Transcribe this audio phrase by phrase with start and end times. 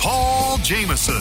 [0.00, 1.20] Paul Jamison.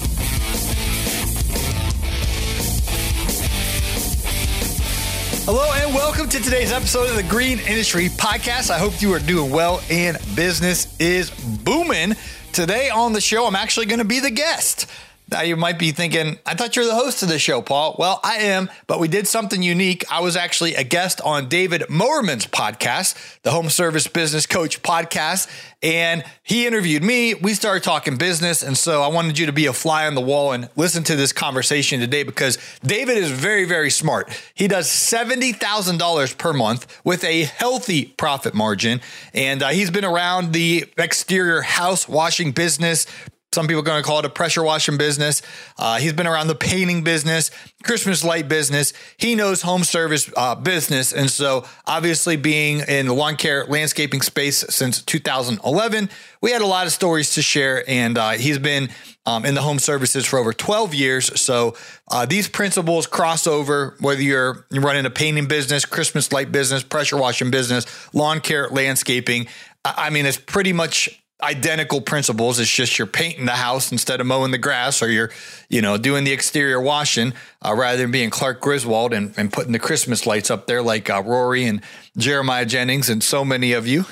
[5.44, 8.70] Hello and welcome to today's episode of the Green Industry Podcast.
[8.72, 11.30] I hope you are doing well and business is
[11.66, 12.16] booming.
[12.54, 14.86] Today on the show, I'm actually going to be the guest.
[15.32, 17.96] Now you might be thinking, I thought you're the host of the show, Paul.
[18.00, 20.04] Well, I am, but we did something unique.
[20.10, 25.48] I was actually a guest on David Moerman's podcast, the Home Service Business Coach podcast,
[25.84, 27.36] and he interviewed me.
[27.36, 30.22] We started talking business, and so I wanted you to be a fly on the
[30.22, 34.30] wall and listen to this conversation today because David is very, very smart.
[34.56, 39.00] He does $70,000 per month with a healthy profit margin,
[39.34, 43.06] and uh, he's been around the exterior house washing business
[43.52, 45.42] some people are going to call it a pressure washing business.
[45.78, 47.50] Uh, he's been around the painting business,
[47.84, 48.94] Christmas light business.
[49.18, 51.12] He knows home service uh, business.
[51.12, 56.10] And so, obviously, being in the lawn care landscaping space since 2011,
[56.42, 57.84] we had a lot of stories to share.
[57.90, 58.90] And uh, he's been
[59.26, 61.42] um, in the home services for over 12 years.
[61.42, 61.76] So,
[62.12, 67.18] uh, these principles cross over whether you're running a painting business, Christmas light business, pressure
[67.18, 69.48] washing business, lawn care, landscaping.
[69.84, 72.60] I mean, it's pretty much identical principles.
[72.60, 75.32] It's just you're painting the house instead of mowing the grass, or you're,
[75.70, 77.34] you know, doing the exterior washing
[77.64, 81.10] uh, rather than being Clark Griswold and, and putting the Christmas lights up there like
[81.10, 81.82] uh, Rory and
[82.18, 84.06] Jeremiah Jennings and so many of you.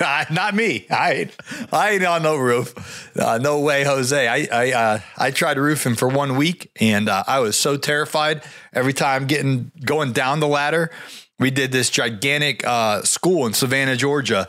[0.30, 0.86] Not me.
[0.90, 1.30] I ain't,
[1.72, 3.10] I ain't on no roof.
[3.18, 4.28] Uh, no way, Jose.
[4.28, 8.42] I I uh, I tried roofing for one week and uh, I was so terrified
[8.74, 10.90] every time getting going down the ladder.
[11.38, 14.46] We did this gigantic uh, school in Savannah, Georgia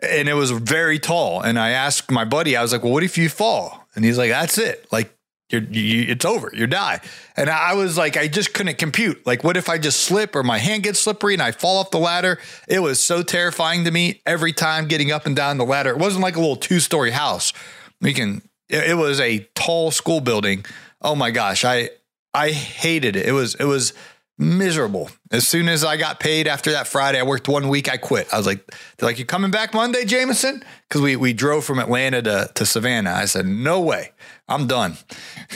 [0.00, 1.40] and it was very tall.
[1.40, 4.18] And I asked my buddy, I was like, "Well, what if you fall?" And he's
[4.18, 4.86] like, "That's it.
[4.92, 5.14] Like,
[5.50, 6.50] you're, you, it's over.
[6.54, 7.00] You die."
[7.36, 9.26] And I was like, I just couldn't compute.
[9.26, 11.90] Like, what if I just slip or my hand gets slippery and I fall off
[11.90, 12.38] the ladder?
[12.68, 15.90] It was so terrifying to me every time getting up and down the ladder.
[15.90, 17.52] It wasn't like a little two story house.
[18.00, 18.42] We can.
[18.68, 20.64] It, it was a tall school building.
[21.00, 21.90] Oh my gosh, I
[22.34, 23.26] I hated it.
[23.26, 23.92] It was it was
[24.38, 25.10] miserable.
[25.30, 28.32] As soon as I got paid after that Friday, I worked one week, I quit.
[28.32, 28.64] I was like,
[28.96, 30.62] they're like, you coming back Monday, Jamison?
[30.88, 33.10] Because we, we drove from Atlanta to, to Savannah.
[33.10, 34.12] I said, no way.
[34.48, 34.96] I'm done.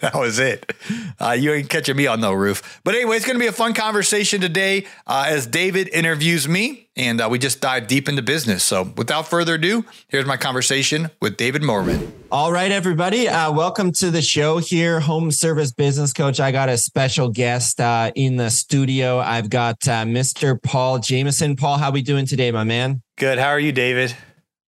[0.00, 0.74] that was it.
[1.18, 2.80] Uh, you ain't catching me on no roof.
[2.84, 6.87] But anyway, it's going to be a fun conversation today uh, as David interviews me
[6.98, 8.64] and uh, we just dive deep into business.
[8.64, 12.10] So without further ado, here's my conversation with David Moerman.
[12.30, 13.28] All right, everybody.
[13.28, 16.40] Uh, welcome to the show here, Home Service Business Coach.
[16.40, 19.20] I got a special guest uh, in the studio.
[19.20, 20.60] I've got uh, Mr.
[20.60, 21.56] Paul Jamison.
[21.56, 23.00] Paul, how we doing today, my man?
[23.16, 23.38] Good.
[23.38, 24.14] How are you, David?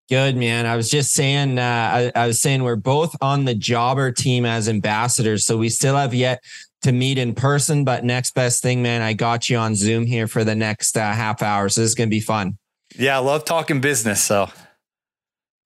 [0.09, 0.67] Good man.
[0.67, 1.59] I was just saying.
[1.59, 5.69] Uh, I, I, was saying we're both on the Jobber team as ambassadors, so we
[5.69, 6.43] still have yet
[6.83, 7.85] to meet in person.
[7.85, 11.13] But next best thing, man, I got you on Zoom here for the next uh,
[11.13, 12.59] half hour, so this is gonna be fun.
[12.97, 14.23] Yeah, I love talking business.
[14.23, 14.51] So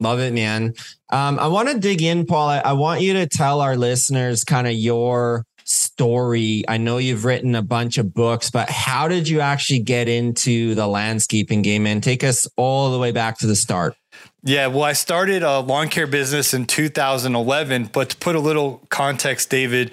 [0.00, 0.74] love it, man.
[1.10, 2.48] Um, I want to dig in, Paul.
[2.48, 6.64] I, I want you to tell our listeners kind of your story.
[6.68, 10.74] I know you've written a bunch of books, but how did you actually get into
[10.74, 11.86] the landscaping game?
[11.86, 13.94] And take us all the way back to the start.
[14.42, 18.82] Yeah, well, I started a lawn care business in 2011, but to put a little
[18.90, 19.92] context, David,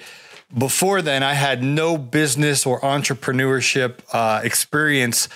[0.56, 5.28] before then, I had no business or entrepreneurship uh, experience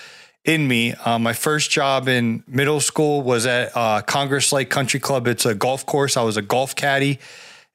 [0.44, 0.92] in me.
[0.92, 5.26] Uh, my first job in middle school was at uh, Congress Lake Country Club.
[5.26, 6.16] It's a golf course.
[6.16, 7.18] I was a golf caddy,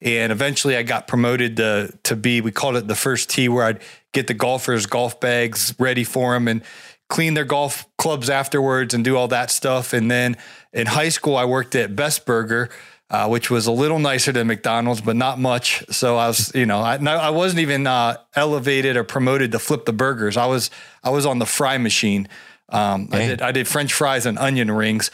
[0.02, 2.42] and eventually I got promoted to to be.
[2.42, 3.82] We called it the first tee, where I'd
[4.14, 6.62] get the golfers golf bags ready for them and
[7.10, 9.92] clean their golf clubs afterwards and do all that stuff.
[9.92, 10.38] And then
[10.72, 12.70] in high school, I worked at Best Burger,
[13.12, 15.84] uh, which was a little nicer than McDonald's, but not much.
[15.90, 19.84] So I was, you know, I, I wasn't even uh, elevated or promoted to flip
[19.86, 20.38] the burgers.
[20.38, 20.72] I was,
[21.04, 22.30] I was on the fry machine.
[22.70, 25.12] Um, I did, I did French fries and onion rings,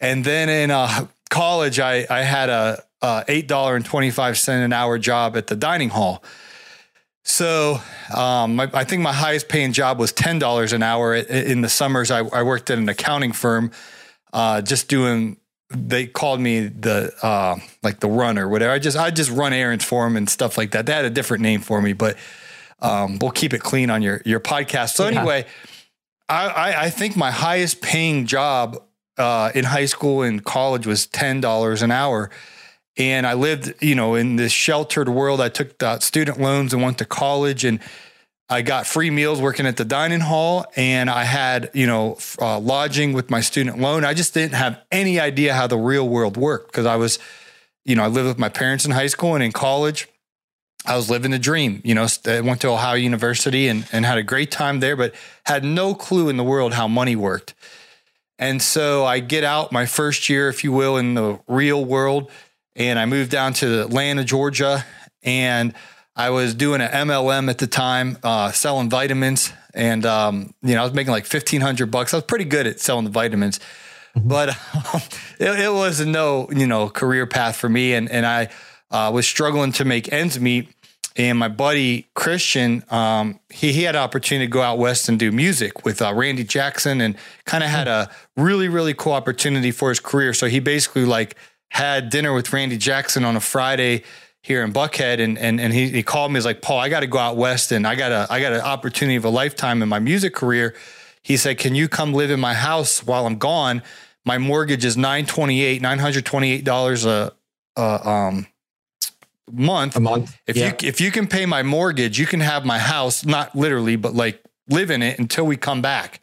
[0.00, 4.38] and then in uh, college, I, I had a, a eight dollar and twenty five
[4.38, 6.24] cent an hour job at the dining hall.
[7.24, 7.78] So
[8.16, 11.14] um, my, I think my highest paying job was ten dollars an hour.
[11.14, 13.70] In the summers, I, I worked at an accounting firm,
[14.32, 15.36] uh, just doing.
[15.76, 18.72] They called me the uh, like the runner, whatever.
[18.72, 20.86] I just I just run errands for them and stuff like that.
[20.86, 22.16] They had a different name for me, but
[22.80, 24.94] um, we'll keep it clean on your your podcast.
[24.94, 25.18] So yeah.
[25.20, 25.46] anyway,
[26.28, 28.82] I, I, I think my highest paying job
[29.18, 32.30] uh, in high school and college was ten dollars an hour
[32.96, 35.40] and I lived, you know, in this sheltered world.
[35.40, 37.80] I took the student loans and went to college, and
[38.48, 42.58] I got free meals working at the dining hall, and I had, you know, uh,
[42.58, 44.04] lodging with my student loan.
[44.04, 47.18] I just didn't have any idea how the real world worked because I was,
[47.84, 50.08] you know, I lived with my parents in high school and in college.
[50.86, 54.18] I was living the dream, you know, I went to Ohio University and, and had
[54.18, 55.14] a great time there, but
[55.46, 57.54] had no clue in the world how money worked.
[58.38, 62.30] And so I get out my first year, if you will, in the real world
[62.76, 64.84] and I moved down to Atlanta, Georgia,
[65.22, 65.74] and
[66.16, 70.80] I was doing an MLM at the time, uh, selling vitamins, and um, you know
[70.80, 72.14] I was making like fifteen hundred bucks.
[72.14, 73.58] I was pretty good at selling the vitamins,
[74.16, 74.28] mm-hmm.
[74.28, 74.50] but
[74.94, 75.00] um,
[75.40, 78.48] it, it, was no you know career path for me, and and I
[78.90, 80.68] uh, was struggling to make ends meet.
[81.16, 85.16] And my buddy Christian, um, he, he had an opportunity to go out west and
[85.16, 89.72] do music with uh, Randy Jackson, and kind of had a really really cool opportunity
[89.72, 90.32] for his career.
[90.32, 91.34] So he basically like
[91.70, 94.04] had dinner with Randy Jackson on a Friday
[94.44, 96.36] here in Buckhead, and and and he, he called me.
[96.36, 98.52] He's like, Paul, I got to go out west, and I got a I got
[98.52, 100.74] an opportunity of a lifetime in my music career.
[101.22, 103.82] He said, Can you come live in my house while I'm gone?
[104.26, 107.32] My mortgage is nine twenty eight, nine hundred twenty eight dollars a,
[107.74, 108.46] a um
[109.50, 109.96] month.
[109.96, 110.36] A month.
[110.46, 110.68] If yeah.
[110.68, 114.12] you if you can pay my mortgage, you can have my house, not literally, but
[114.12, 116.20] like live in it until we come back.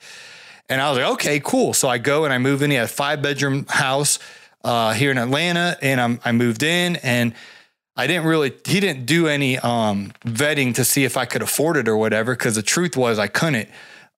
[0.70, 1.74] And I was like, okay, cool.
[1.74, 2.70] So I go and I move in.
[2.70, 4.20] He had a five bedroom house
[4.64, 7.34] uh, here in Atlanta, and I'm, I moved in, and
[7.96, 8.54] I didn't really.
[8.66, 12.34] He didn't do any um, vetting to see if I could afford it or whatever.
[12.34, 13.70] Because the truth was, I couldn't.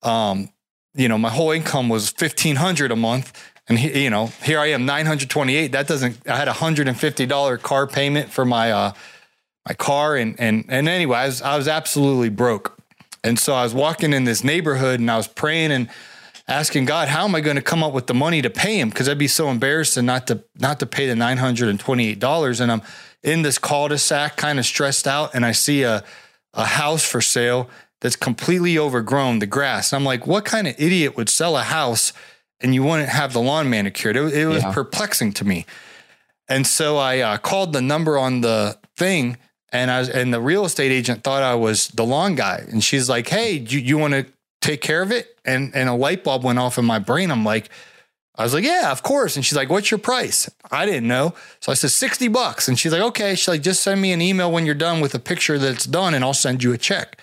[0.04, 0.50] Um,
[0.94, 3.34] you know, my whole income was fifteen hundred a month,
[3.68, 5.72] and he, you know, here I am, nine hundred twenty-eight.
[5.72, 6.28] That doesn't.
[6.30, 8.94] I had a hundred and fifty dollar car payment for my uh,
[9.68, 12.78] my car, and and and anyway, I was I was absolutely broke.
[13.24, 15.90] And so I was walking in this neighborhood, and I was praying and
[16.48, 18.90] asking God, how am I going to come up with the money to pay him?
[18.90, 21.80] Because I'd be so embarrassed and not to not to pay the nine hundred and
[21.80, 22.60] twenty eight dollars.
[22.60, 22.82] And I'm
[23.24, 26.04] in this cul-de-sac, kind of stressed out, and I see a
[26.54, 27.70] a house for sale
[28.02, 29.92] that's completely overgrown, the grass.
[29.92, 32.14] And I'm like, what kind of idiot would sell a house
[32.62, 34.16] and you wouldn't have the lawn manicured?
[34.16, 34.74] It, it was yeah.
[34.74, 35.66] perplexing to me.
[36.48, 39.38] And so I uh, called the number on the thing
[39.72, 42.64] and I was, and the real estate agent thought I was the lawn guy.
[42.70, 44.26] And she's like, Hey, you, you want to
[44.62, 45.36] take care of it?
[45.44, 47.32] And and a light bulb went off in my brain.
[47.32, 47.70] I'm like,
[48.36, 49.36] I was like, yeah, of course.
[49.36, 50.50] And she's like, what's your price?
[50.72, 51.36] I didn't know.
[51.60, 52.68] So I said, 60 bucks.
[52.68, 53.36] And she's like, okay.
[53.36, 56.14] She's like, just send me an email when you're done with a picture that's done
[56.16, 57.20] and I'll send you a check.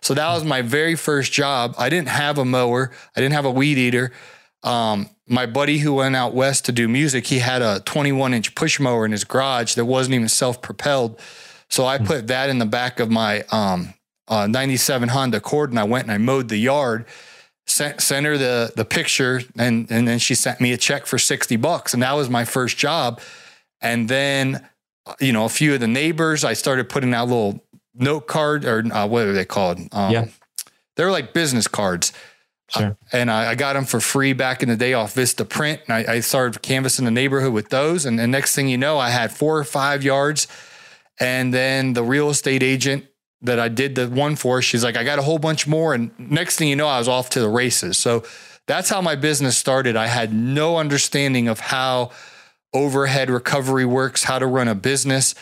[0.00, 1.74] So that was my very first job.
[1.78, 2.90] I didn't have a mower.
[3.14, 4.12] I didn't have a weed eater.
[4.62, 8.54] Um, my buddy who went out west to do music, he had a 21 inch
[8.54, 11.20] push mower in his garage that wasn't even self propelled.
[11.68, 12.06] So I hmm.
[12.06, 13.94] put that in the back of my um,
[14.28, 17.06] uh, 97 Honda Accord and I went and I mowed the yard,
[17.66, 21.18] sent, sent her the, the picture and, and then she sent me a check for
[21.18, 21.94] 60 bucks.
[21.94, 23.20] And that was my first job.
[23.80, 24.66] And then,
[25.20, 27.64] you know, a few of the neighbors, I started putting out little
[27.94, 29.78] note card or uh, what are they called?
[29.92, 30.26] Um, yeah.
[30.96, 32.12] They were like business cards.
[32.68, 32.86] Sure.
[32.86, 35.82] Uh, and I, I, got them for free back in the day off Vista Print.
[35.86, 38.06] And I, I started canvassing the neighborhood with those.
[38.06, 40.48] And the next thing you know, I had four or five yards.
[41.20, 43.06] And then the real estate agent
[43.44, 44.60] that I did the one for.
[44.60, 45.94] She's like, I got a whole bunch more.
[45.94, 47.96] And next thing you know, I was off to the races.
[47.98, 48.24] So
[48.66, 49.96] that's how my business started.
[49.96, 52.10] I had no understanding of how
[52.72, 55.34] overhead recovery works, how to run a business.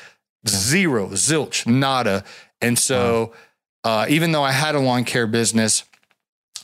[0.47, 2.25] Zero, zilch, nada.
[2.61, 3.33] And so,
[3.85, 5.85] uh, even though I had a lawn care business,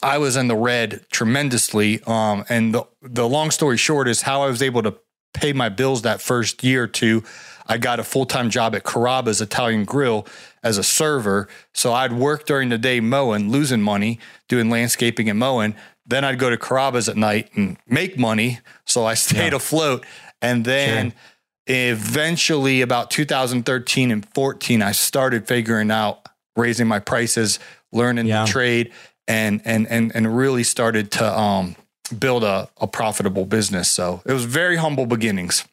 [0.03, 2.01] I was in the red tremendously.
[2.07, 4.97] Um, and the, the long story short is how I was able to
[5.35, 7.23] pay my bills that first year or two.
[7.67, 10.27] I got a full time job at Carrabba's Italian Grill
[10.63, 11.49] as a server.
[11.75, 15.75] So I'd work during the day mowing, losing money, doing landscaping and mowing.
[16.07, 18.61] Then I'd go to Carrabba's at night and make money.
[18.85, 19.57] So I stayed yeah.
[19.57, 20.05] afloat.
[20.41, 21.77] And then sure.
[21.77, 27.59] eventually, about 2013 and 14, I started figuring out raising my prices,
[27.93, 28.45] learning yeah.
[28.45, 28.93] the trade,
[29.27, 31.77] and and and and really started to um,
[32.19, 33.91] build a, a profitable business.
[33.91, 35.65] So it was very humble beginnings.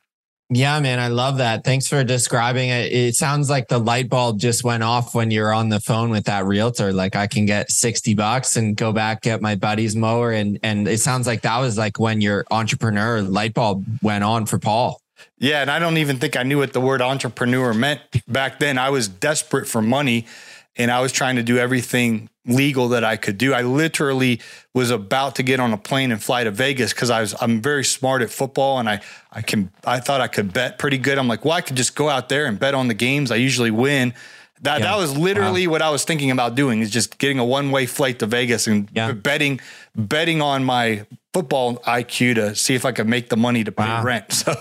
[0.52, 1.64] Yeah, man, I love that.
[1.64, 2.94] Thanks for describing it.
[2.94, 6.26] It sounds like the light bulb just went off when you're on the phone with
[6.26, 6.94] that realtor.
[6.94, 10.88] Like I can get 60 bucks and go back get my buddy's mower and and
[10.88, 15.02] it sounds like that was like when your entrepreneur light bulb went on for Paul.
[15.40, 18.78] Yeah, and I don't even think I knew what the word entrepreneur meant back then.
[18.78, 20.28] I was desperate for money
[20.76, 23.54] and I was trying to do everything legal that I could do.
[23.54, 24.42] I literally
[24.74, 27.62] was about to get on a plane and fly to Vegas because I was I'm
[27.62, 31.18] very smart at football and I I can I thought I could bet pretty good.
[31.18, 33.32] I'm like, well, I could just go out there and bet on the games.
[33.32, 34.14] I usually win.
[34.62, 34.92] That yeah.
[34.92, 35.72] that was literally wow.
[35.72, 38.68] what I was thinking about doing is just getting a one way flight to Vegas
[38.68, 39.12] and yeah.
[39.12, 39.60] betting
[39.96, 43.84] betting on my football IQ to see if I could make the money to pay
[43.84, 44.04] wow.
[44.04, 44.26] rent.
[44.46, 44.54] So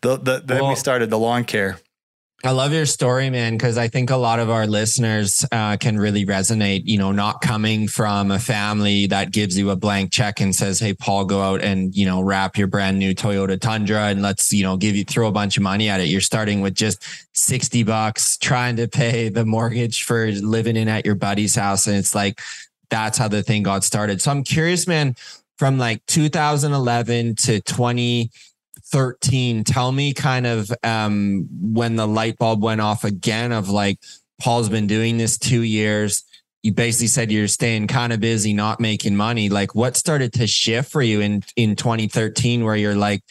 [0.00, 1.78] the, the, then well, we started the lawn care.
[2.44, 5.98] I love your story, man, because I think a lot of our listeners uh, can
[5.98, 6.82] really resonate.
[6.84, 10.78] You know, not coming from a family that gives you a blank check and says,
[10.78, 14.52] "Hey, Paul, go out and you know wrap your brand new Toyota Tundra and let's
[14.52, 17.04] you know give you throw a bunch of money at it." You're starting with just
[17.36, 21.96] sixty bucks, trying to pay the mortgage for living in at your buddy's house, and
[21.96, 22.40] it's like
[22.88, 24.20] that's how the thing got started.
[24.22, 25.16] So I'm curious, man,
[25.58, 28.30] from like 2011 to 20
[28.90, 33.98] 13 tell me kind of um, when the light bulb went off again of like
[34.40, 36.24] paul's been doing this two years.
[36.62, 39.48] You basically said you're staying kind of busy not making money.
[39.48, 43.22] Like what started to shift for you in in 2013 where you're like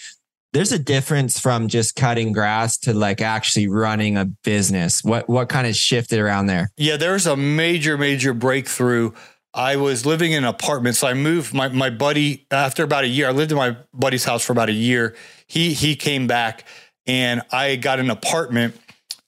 [0.54, 5.04] there's a difference from just cutting grass to like actually running a business?
[5.04, 6.72] What what kind of shifted around there?
[6.78, 9.12] Yeah there's a major major breakthrough
[9.58, 10.96] I was living in an apartment.
[10.96, 13.28] So I moved my, my buddy after about a year.
[13.28, 15.16] I lived in my buddy's house for about a year.
[15.48, 16.64] He he came back
[17.08, 18.80] and I got an apartment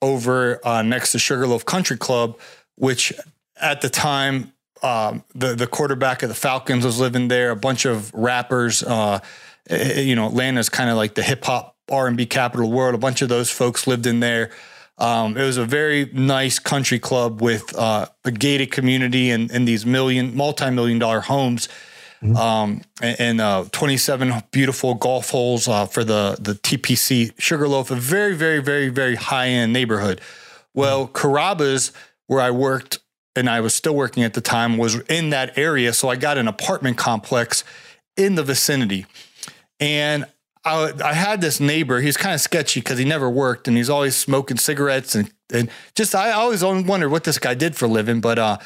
[0.04, 2.40] over uh, next to Sugarloaf Country Club,
[2.76, 3.12] which
[3.60, 7.50] at the time um, the the quarterback of the Falcons was living there.
[7.50, 9.20] A bunch of rappers, uh,
[9.68, 12.72] eh, eh, you know, Atlanta's kind of like the hip hop R and B capital
[12.72, 12.94] world.
[12.94, 14.52] A bunch of those folks lived in there.
[15.00, 19.68] Um, it was a very nice country club with uh, a gated community and, and
[19.68, 21.70] these million, multi million dollar homes.
[22.22, 22.36] Mm-hmm.
[22.36, 27.96] Um, and, and uh, 27 beautiful golf holes uh, for the the TPC Sugarloaf, a
[27.96, 30.20] very, very, very, very high end neighborhood.
[30.74, 31.14] Well, mm-hmm.
[31.14, 31.94] Carrabba's,
[32.28, 33.00] where I worked
[33.36, 35.94] and I was still working at the time, was in that area.
[35.94, 37.64] So I got an apartment complex
[38.18, 39.06] in the vicinity.
[39.80, 40.26] And
[40.70, 42.02] I, I had this neighbor.
[42.02, 45.70] He's kind of sketchy because he never worked and he's always smoking cigarettes and and
[45.96, 48.22] just I always wondered what this guy did for a living.
[48.22, 48.58] But uh,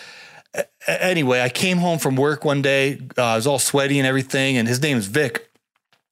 [0.88, 3.00] anyway, I came home from work one day.
[3.18, 5.50] Uh, I was all sweaty and everything, and his name is Vic.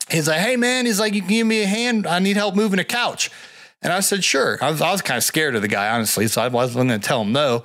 [0.09, 2.07] He's like, "Hey man," he's like, "You can give me a hand?
[2.07, 3.29] I need help moving a couch."
[3.81, 6.27] And I said, "Sure." I was, I was kind of scared of the guy, honestly,
[6.27, 7.63] so I wasn't going to tell him no.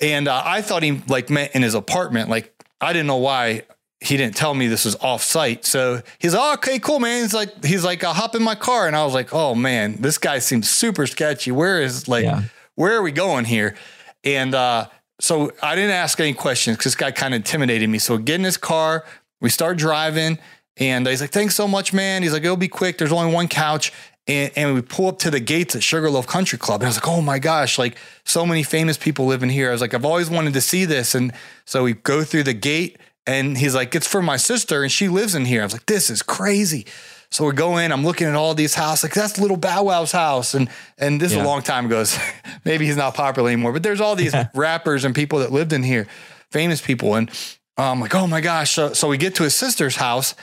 [0.00, 2.28] And uh, I thought he like meant in his apartment.
[2.28, 3.62] Like I didn't know why
[4.00, 5.64] he didn't tell me this was off site.
[5.64, 7.22] So he's oh, okay, cool, man.
[7.22, 8.86] He's like, he's like, I'll hop in my car.
[8.86, 11.50] And I was like, oh man, this guy seems super sketchy.
[11.50, 12.42] Where is like, yeah.
[12.74, 13.74] where are we going here?
[14.22, 14.88] And uh,
[15.20, 17.98] so I didn't ask any questions because this guy kind of intimidated me.
[17.98, 19.04] So get in his car,
[19.40, 20.38] we start driving,
[20.76, 22.22] and he's like, thanks so much, man.
[22.22, 22.98] He's like, it'll be quick.
[22.98, 23.92] There's only one couch.
[24.26, 26.80] And, and we pull up to the gates at Sugarloaf Country Club.
[26.80, 29.68] And I was like, oh my gosh, like so many famous people live in here.
[29.68, 31.14] I was like, I've always wanted to see this.
[31.14, 31.32] And
[31.66, 35.08] so we go through the gate and he's like, it's for my sister and she
[35.08, 35.62] lives in here.
[35.62, 36.86] I was like, this is crazy.
[37.30, 40.12] So we go in, I'm looking at all these houses, like that's little Bow Wow's
[40.12, 40.54] house.
[40.54, 41.38] And and this yeah.
[41.38, 42.04] is a long time ago.
[42.04, 42.20] So
[42.64, 45.82] maybe he's not popular anymore, but there's all these rappers and people that lived in
[45.82, 46.06] here,
[46.50, 47.14] famous people.
[47.14, 47.30] And
[47.76, 48.72] I'm like, oh my gosh.
[48.72, 50.34] So, so we get to his sister's house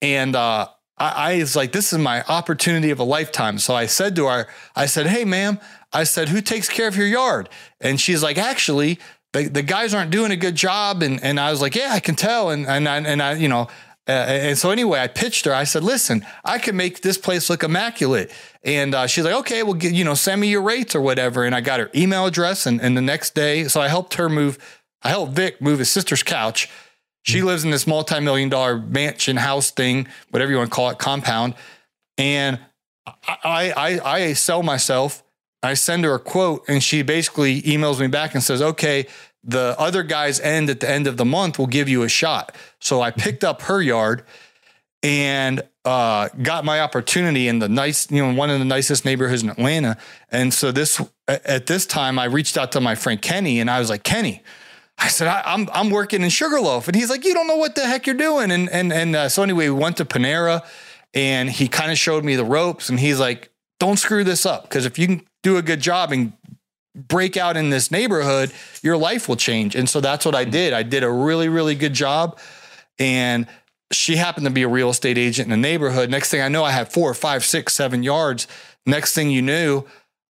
[0.00, 3.58] and uh, I, I was like, this is my opportunity of a lifetime.
[3.58, 5.58] So I said to her, I said, hey, ma'am,
[5.92, 7.48] I said, who takes care of your yard?
[7.80, 8.98] And she's like, actually,
[9.32, 11.02] the, the guys aren't doing a good job.
[11.02, 12.50] And, and I was like, yeah, I can tell.
[12.50, 13.68] And, and I, and I, you know,
[14.08, 15.54] uh, and so anyway, I pitched her.
[15.54, 18.32] I said, "Listen, I can make this place look immaculate."
[18.64, 21.44] And uh, she's like, "Okay, well, get, you know, send me your rates or whatever."
[21.44, 22.64] And I got her email address.
[22.64, 24.58] And, and the next day, so I helped her move.
[25.02, 26.70] I helped Vic move his sister's couch.
[27.22, 30.98] She lives in this multi-million dollar mansion house thing, whatever you want to call it,
[30.98, 31.54] compound.
[32.16, 32.58] And
[33.06, 35.22] I I, I sell myself
[35.62, 39.06] I send her a quote and she basically emails me back and says, okay,
[39.42, 42.54] the other guy's end at the end of the month will give you a shot.
[42.80, 44.24] So I picked up her yard
[45.02, 49.42] and uh, got my opportunity in the nice, you know, one of the nicest neighborhoods
[49.42, 49.96] in Atlanta.
[50.30, 53.78] And so this, at this time, I reached out to my friend Kenny and I
[53.78, 54.42] was like, Kenny,
[54.98, 56.88] I said, I, am I'm, I'm working in Sugarloaf.
[56.88, 58.50] And he's like, you don't know what the heck you're doing.
[58.50, 60.64] And, and, and uh, so anyway, we went to Panera
[61.14, 64.68] and he kind of showed me the ropes and he's like, don't screw this up.
[64.68, 66.32] Cause if you can do a good job and
[66.94, 68.52] break out in this neighborhood,
[68.82, 69.74] your life will change.
[69.74, 70.72] And so that's what I did.
[70.72, 72.38] I did a really, really good job.
[72.98, 73.46] And
[73.92, 76.10] she happened to be a real estate agent in the neighborhood.
[76.10, 78.46] Next thing I know, I had four, five, six, seven yards.
[78.84, 79.84] Next thing you knew,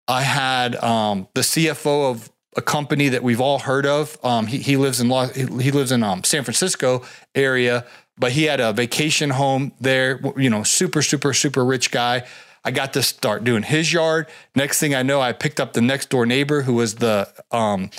[0.08, 4.18] I had um, the CFO of a company that we've all heard of.
[4.24, 7.02] Um, he, he lives in Los, he lives in um, San Francisco
[7.34, 7.86] area,
[8.18, 10.20] but he had a vacation home there.
[10.36, 12.24] You know, super, super, super rich guy.
[12.66, 14.26] I got to start doing his yard.
[14.56, 17.90] Next thing I know, I picked up the next door neighbor who was the um,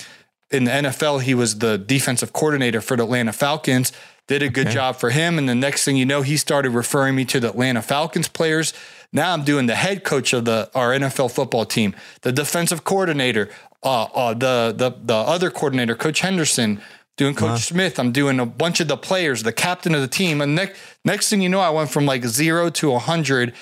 [0.51, 1.21] in the NFL.
[1.21, 3.93] He was the defensive coordinator for the Atlanta Falcons.
[4.27, 4.73] Did a good okay.
[4.73, 7.47] job for him, and the next thing you know, he started referring me to the
[7.47, 8.73] Atlanta Falcons players.
[9.13, 13.47] Now I'm doing the head coach of the our NFL football team, the defensive coordinator,
[13.83, 16.81] uh, uh, the the the other coordinator, Coach Henderson,
[17.15, 17.57] doing Coach uh-huh.
[17.57, 17.99] Smith.
[17.99, 21.29] I'm doing a bunch of the players, the captain of the team, and next next
[21.29, 23.53] thing you know, I went from like zero to a hundred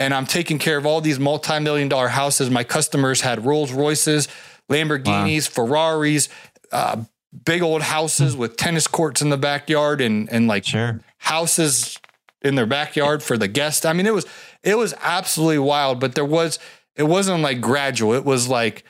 [0.00, 2.50] and I'm taking care of all these multi-million dollar houses.
[2.50, 4.28] My customers had Rolls Royces,
[4.68, 5.66] Lamborghinis, wow.
[5.66, 6.28] Ferraris,
[6.72, 7.04] uh,
[7.44, 11.00] big old houses with tennis courts in the backyard and and like sure.
[11.18, 11.98] houses
[12.42, 13.84] in their backyard for the guests.
[13.84, 14.26] I mean, it was
[14.64, 16.58] it was absolutely wild, but there was
[16.96, 18.14] it wasn't like gradual.
[18.14, 18.84] It was like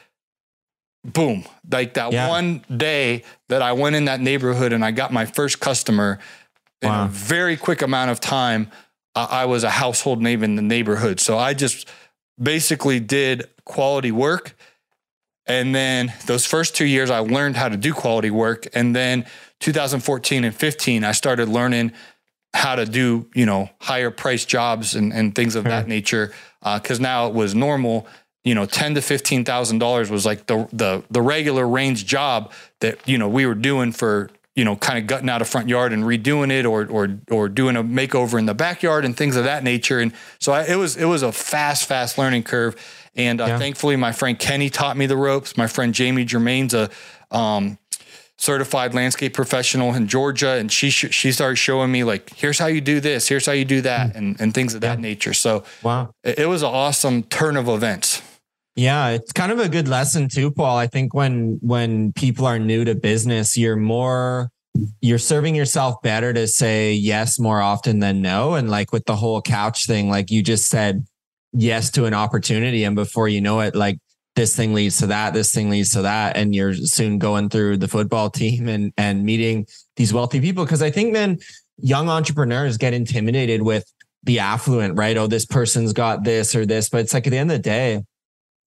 [1.05, 2.29] boom, like that yeah.
[2.29, 6.19] one day that I went in that neighborhood and I got my first customer
[6.83, 7.05] wow.
[7.05, 8.71] in a very quick amount of time.
[9.15, 11.21] I was a household name in the neighborhood.
[11.21, 11.89] So I just
[12.41, 14.57] basically did quality work.
[15.47, 18.69] And then those first two years, I learned how to do quality work.
[18.73, 19.27] And then
[19.61, 21.93] 2014 and 15, I started learning
[22.55, 25.71] how to do, you know, higher price jobs and, and things of sure.
[25.71, 26.33] that nature.
[26.63, 28.07] Uh, cause now it was normal
[28.45, 32.53] you know, ten to fifteen thousand dollars was like the the the regular range job
[32.81, 35.69] that you know we were doing for you know kind of gutting out a front
[35.69, 39.37] yard and redoing it or or or doing a makeover in the backyard and things
[39.37, 40.01] of that nature.
[40.01, 42.77] And so I, it was it was a fast fast learning curve.
[43.17, 43.59] And uh, yeah.
[43.59, 45.57] thankfully, my friend Kenny taught me the ropes.
[45.57, 46.91] My friend Jamie Germain's a
[47.31, 47.79] um,
[48.37, 52.67] certified landscape professional in Georgia, and she sh- she started showing me like, here's how
[52.67, 54.19] you do this, here's how you do that, hmm.
[54.19, 55.35] and and things of that nature.
[55.35, 58.23] So wow, it, it was an awesome turn of events.
[58.81, 60.79] Yeah, it's kind of a good lesson too, Paul.
[60.79, 64.49] I think when when people are new to business, you're more
[65.03, 68.55] you're serving yourself better to say yes more often than no.
[68.55, 71.07] And like with the whole couch thing, like you just said
[71.53, 72.85] yes to an opportunity.
[72.85, 73.99] And before you know it, like
[74.35, 76.39] this thing leads to that, this thing leads to that.
[76.39, 80.67] And you're soon going through the football team and and meeting these wealthy people.
[80.67, 81.39] Cause I think then
[81.77, 83.85] young entrepreneurs get intimidated with
[84.23, 85.19] the affluent, right?
[85.19, 86.89] Oh, this person's got this or this.
[86.89, 88.05] But it's like at the end of the day,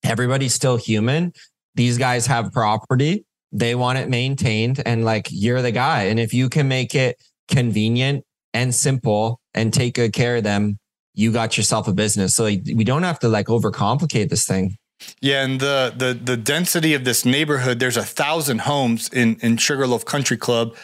[0.03, 1.33] everybody's still human.
[1.75, 3.25] These guys have property.
[3.51, 4.81] They want it maintained.
[4.85, 6.03] And like, you're the guy.
[6.03, 7.17] And if you can make it
[7.47, 10.79] convenient and simple and take good care of them,
[11.13, 12.35] you got yourself a business.
[12.35, 14.77] So like, we don't have to like overcomplicate this thing.
[15.21, 19.57] Yeah, and the the the density of this neighborhood, there's a thousand homes in in
[19.57, 20.75] Sugarloaf Country Club,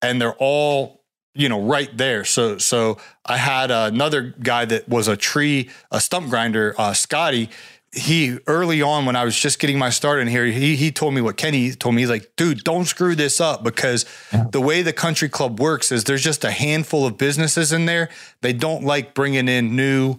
[0.00, 1.02] and they're all
[1.34, 2.24] you know right there.
[2.24, 7.50] So so I had another guy that was a tree a stump grinder, uh, Scotty
[7.96, 11.14] he early on when I was just getting my start in here, he he told
[11.14, 12.02] me what Kenny told me.
[12.02, 14.44] He's like, dude, don't screw this up because yeah.
[14.50, 18.08] the way the country club works is there's just a handful of businesses in there.
[18.42, 20.18] They don't like bringing in new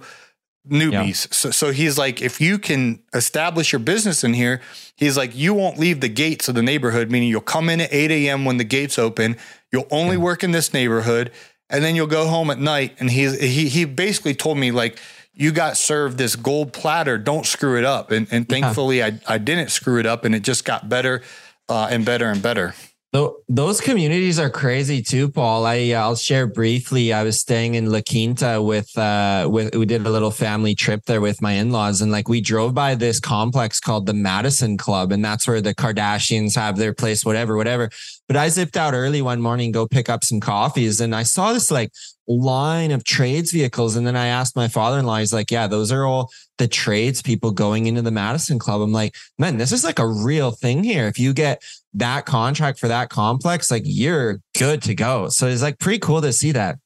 [0.68, 1.28] newbies.
[1.28, 1.32] Yeah.
[1.32, 4.62] So so he's like, if you can establish your business in here,
[4.96, 7.94] he's like, you won't leave the gates of the neighborhood, meaning you'll come in at
[7.94, 8.46] 8 a.m.
[8.46, 9.38] when the gates open.
[9.72, 10.24] You'll only yeah.
[10.24, 11.32] work in this neighborhood,
[11.70, 12.96] and then you'll go home at night.
[13.00, 15.00] And he's he he basically told me like
[15.38, 17.17] you got served this gold platter.
[17.17, 18.12] Don't screw it up.
[18.12, 19.12] And, and thankfully, yeah.
[19.28, 21.21] I, I didn't screw it up and it just got better
[21.69, 22.73] uh, and better and better.
[23.15, 25.65] So those communities are crazy too, Paul.
[25.65, 27.13] I uh, I'll share briefly.
[27.13, 31.06] I was staying in La Quinta with uh with we did a little family trip
[31.06, 35.13] there with my in-laws and like we drove by this complex called the Madison Club
[35.13, 37.89] and that's where the Kardashians have their place whatever whatever.
[38.28, 41.54] But I zipped out early one morning go pick up some coffees and I saw
[41.54, 41.93] this like
[42.28, 43.96] line of trades vehicles.
[43.96, 46.68] And then I asked my father in law, he's like, yeah, those are all the
[46.68, 48.82] trades people going into the Madison Club.
[48.82, 51.08] I'm like, man, this is like a real thing here.
[51.08, 51.63] If you get
[51.94, 55.30] that contract for that complex, like you're good to go.
[55.30, 56.80] So it's like pretty cool to see that.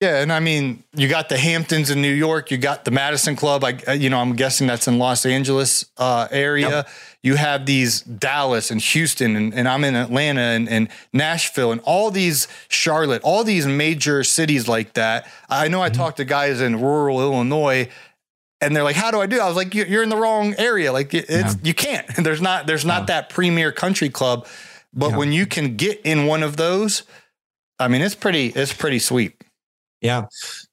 [0.00, 3.34] Yeah, and I mean, you got the Hamptons in New York, you got the Madison
[3.34, 3.64] Club.
[3.64, 6.68] I, you know, I'm guessing that's in Los Angeles uh, area.
[6.68, 6.88] Yep.
[7.24, 11.80] You have these Dallas and Houston, and, and I'm in Atlanta and, and, Nashville, and
[11.80, 15.28] all these Charlotte, all these major cities like that.
[15.50, 15.98] I know I mm-hmm.
[16.00, 17.88] talked to guys in rural Illinois,
[18.60, 20.92] and they're like, "How do I do?" I was like, "You're in the wrong area.
[20.92, 21.52] Like, it's yeah.
[21.64, 22.06] you can't.
[22.16, 24.46] And there's not there's not that premier country club,
[24.94, 25.16] but yeah.
[25.16, 27.02] when you can get in one of those,
[27.80, 29.42] I mean, it's pretty it's pretty sweet."
[30.00, 30.26] Yeah.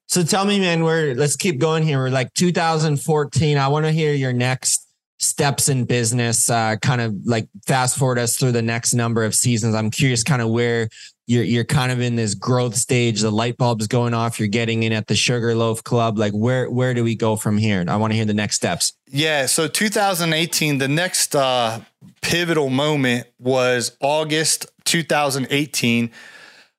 [0.07, 1.99] So tell me, man, we're let's keep going here.
[1.99, 3.57] We're like 2014.
[3.57, 6.49] I want to hear your next steps in business.
[6.49, 9.75] Uh, kind of like fast forward us through the next number of seasons.
[9.75, 10.89] I'm curious, kind of where
[11.27, 13.21] you're you're kind of in this growth stage.
[13.21, 14.39] The light bulb's going off.
[14.39, 16.17] You're getting in at the Sugarloaf Club.
[16.17, 17.83] Like where where do we go from here?
[17.87, 18.93] I want to hear the next steps.
[19.07, 19.47] Yeah.
[19.47, 21.81] So 2018, the next uh,
[22.21, 26.11] pivotal moment was August 2018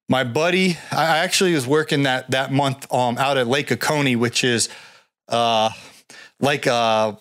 [0.09, 4.45] my buddy, I actually was working that that month um, out at Lake Oconee, which
[4.45, 4.69] is
[5.29, 5.71] uh,
[6.41, 7.19] like a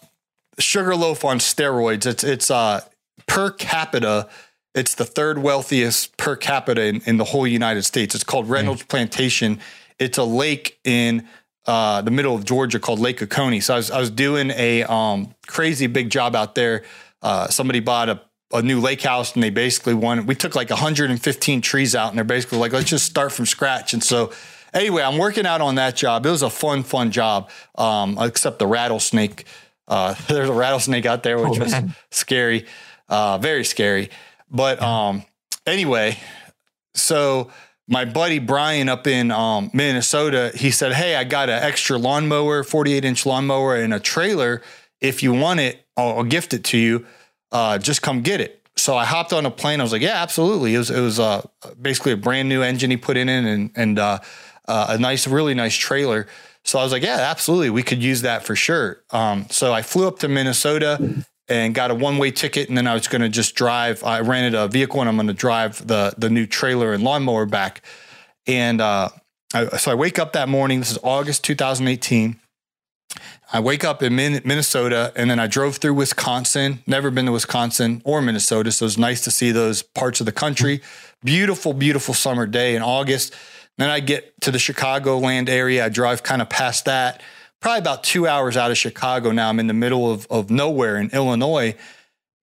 [0.59, 2.05] Sugarloaf on steroids.
[2.05, 2.81] It's it's uh,
[3.27, 4.29] per capita.
[4.73, 8.13] It's the third wealthiest per capita in, in the whole United States.
[8.13, 8.87] It's called Reynolds mm.
[8.89, 9.59] Plantation.
[9.99, 11.27] It's a lake in
[11.65, 13.61] uh, the middle of Georgia called Lake Oconee.
[13.61, 16.83] So I was, I was doing a um, crazy big job out there.
[17.21, 18.21] Uh, somebody bought a
[18.53, 22.17] a new lake house and they basically wanted we took like 115 trees out and
[22.17, 24.31] they're basically like let's just start from scratch and so
[24.75, 26.25] anyway, I'm working out on that job.
[26.25, 29.45] It was a fun, fun job, um, except the rattlesnake.
[29.87, 31.73] Uh, there's a rattlesnake out there, which Oh, was
[32.11, 32.65] scary,
[33.09, 34.09] uh, very scary.
[34.51, 35.23] But um,
[35.65, 36.17] anyway,
[36.93, 37.51] so
[37.87, 42.63] my buddy Brian up in um, Minnesota, he said, Hey, I got an extra lawnmower,
[42.63, 44.61] 48 inch lawnmower, and a trailer.
[45.01, 47.05] If you want it, I'll, I'll gift it to you.
[47.55, 48.61] Uh, just come get it.
[48.75, 49.79] So I hopped on a plane.
[49.79, 50.75] I was like, Yeah, absolutely.
[50.75, 51.41] It was it was uh,
[51.81, 54.19] basically a brand new engine he put in and and uh,
[54.67, 56.27] uh, a nice, really nice trailer.
[56.65, 57.69] So I was like, Yeah, absolutely.
[57.69, 59.03] We could use that for sure.
[59.11, 62.67] Um, so I flew up to Minnesota and got a one way ticket.
[62.67, 64.03] And then I was going to just drive.
[64.03, 67.45] I rented a vehicle and I'm going to drive the the new trailer and lawnmower
[67.45, 67.83] back.
[68.47, 69.07] And uh,
[69.53, 70.79] I, so I wake up that morning.
[70.79, 72.37] This is August 2018.
[73.51, 76.79] I wake up in Minnesota and then I drove through Wisconsin.
[76.87, 78.71] Never been to Wisconsin or Minnesota.
[78.71, 80.81] So it's nice to see those parts of the country.
[81.23, 83.33] Beautiful, beautiful summer day in August.
[83.77, 85.85] Then I get to the Chicagoland area.
[85.85, 87.21] I drive kind of past that,
[87.59, 89.31] probably about two hours out of Chicago.
[89.31, 91.75] Now I'm in the middle of, of nowhere in Illinois.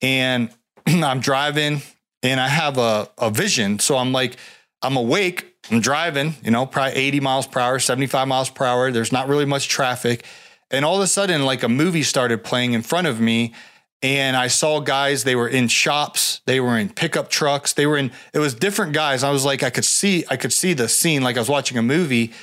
[0.01, 0.51] And
[0.87, 1.81] I'm driving
[2.21, 3.79] and I have a, a vision.
[3.79, 4.37] So I'm like,
[4.81, 8.91] I'm awake, I'm driving, you know, probably 80 miles per hour, 75 miles per hour.
[8.91, 10.25] There's not really much traffic.
[10.71, 13.53] And all of a sudden, like a movie started playing in front of me.
[14.01, 17.97] And I saw guys, they were in shops, they were in pickup trucks, they were
[17.97, 19.23] in, it was different guys.
[19.23, 21.77] I was like, I could see, I could see the scene like I was watching
[21.77, 22.33] a movie.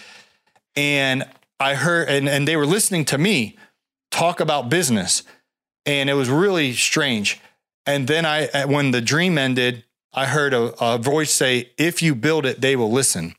[0.77, 1.27] And
[1.59, 3.57] I heard, and, and they were listening to me
[4.13, 5.25] talk about business.
[5.85, 7.41] And it was really strange.
[7.87, 12.15] And then I, when the dream ended, I heard a, a voice say, if you
[12.15, 13.35] build it, they will listen.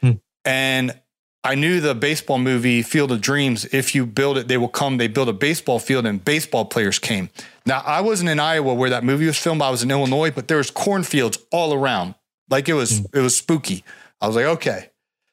[0.00, 0.12] Hmm.
[0.44, 0.98] And
[1.44, 3.66] I knew the baseball movie Field of Dreams.
[3.66, 4.96] If you build it, they will come.
[4.96, 7.28] They built a baseball field and baseball players came.
[7.66, 9.60] Now I wasn't in Iowa where that movie was filmed.
[9.60, 12.14] I was in Illinois, but there was cornfields all around.
[12.48, 13.84] Like it was, it was spooky.
[14.22, 14.88] I was like, okay.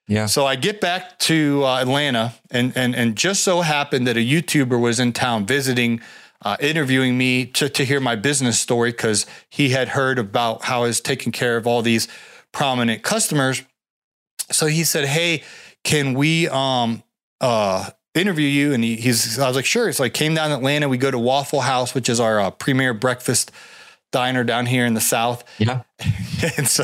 [0.08, 0.26] Yeah.
[0.26, 4.20] So I get back to uh, Atlanta, and and and just so happened that a
[4.20, 6.02] YouTuber was in town visiting,
[6.42, 10.80] uh, interviewing me to to hear my business story because he had heard about how
[10.84, 12.10] I was taking care of all these
[12.52, 13.64] prominent customers.
[14.52, 15.44] So he said, "Hey,
[15.84, 17.04] can we um
[17.40, 20.56] uh interview you?" And he, he's I was like, "Sure." So I came down to
[20.56, 20.90] Atlanta.
[20.90, 23.52] We go to Waffle House, which is our uh, premier breakfast
[24.12, 25.84] diner down here in the South Yeah.
[26.58, 26.84] and so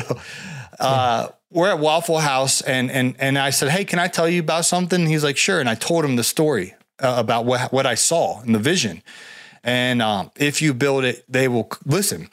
[0.80, 4.40] uh, we're at Waffle House, and and and I said, "Hey, can I tell you
[4.40, 7.86] about something?" He's like, "Sure." And I told him the story uh, about what what
[7.86, 9.02] I saw and the vision,
[9.64, 12.28] and um, if you build it, they will listen.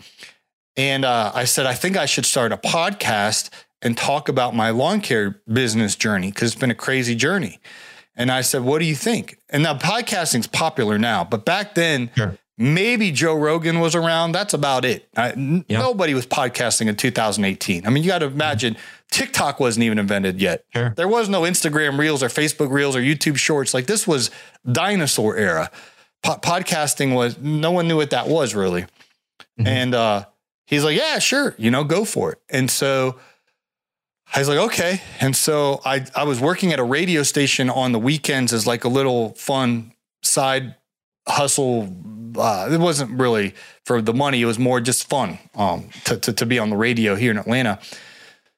[0.78, 3.50] And uh, I said, I think I should start a podcast
[3.86, 7.60] and talk about my lawn care business journey because it's been a crazy journey.
[8.18, 9.38] And I said, What do you think?
[9.50, 12.38] And now podcasting's popular now, but back then, Sure.
[12.58, 14.32] maybe Joe Rogan was around.
[14.34, 15.08] That's about it.
[15.16, 15.34] I.
[15.70, 17.86] Nobody was podcasting in 2018.
[17.86, 18.76] I mean, you got to imagine
[19.12, 20.66] TikTok wasn't even invented yet.
[20.74, 20.94] Sure.
[20.96, 23.74] There was no Instagram Reels or Facebook Reels or YouTube Shorts.
[23.74, 24.32] Like this was
[24.70, 25.70] dinosaur era.
[26.24, 28.86] Po- podcasting was no one knew what that was really.
[29.58, 30.26] And uh,
[30.66, 33.18] he's like, "Yeah, sure, you know, go for it." And so
[34.34, 37.92] I was like, "Okay." And so I I was working at a radio station on
[37.92, 40.76] the weekends as like a little fun side
[41.28, 41.90] hustle.
[42.38, 43.54] Uh, it wasn't really
[43.86, 46.78] for the money; it was more just fun um, to, to to be on the
[46.78, 47.80] radio here in Atlanta.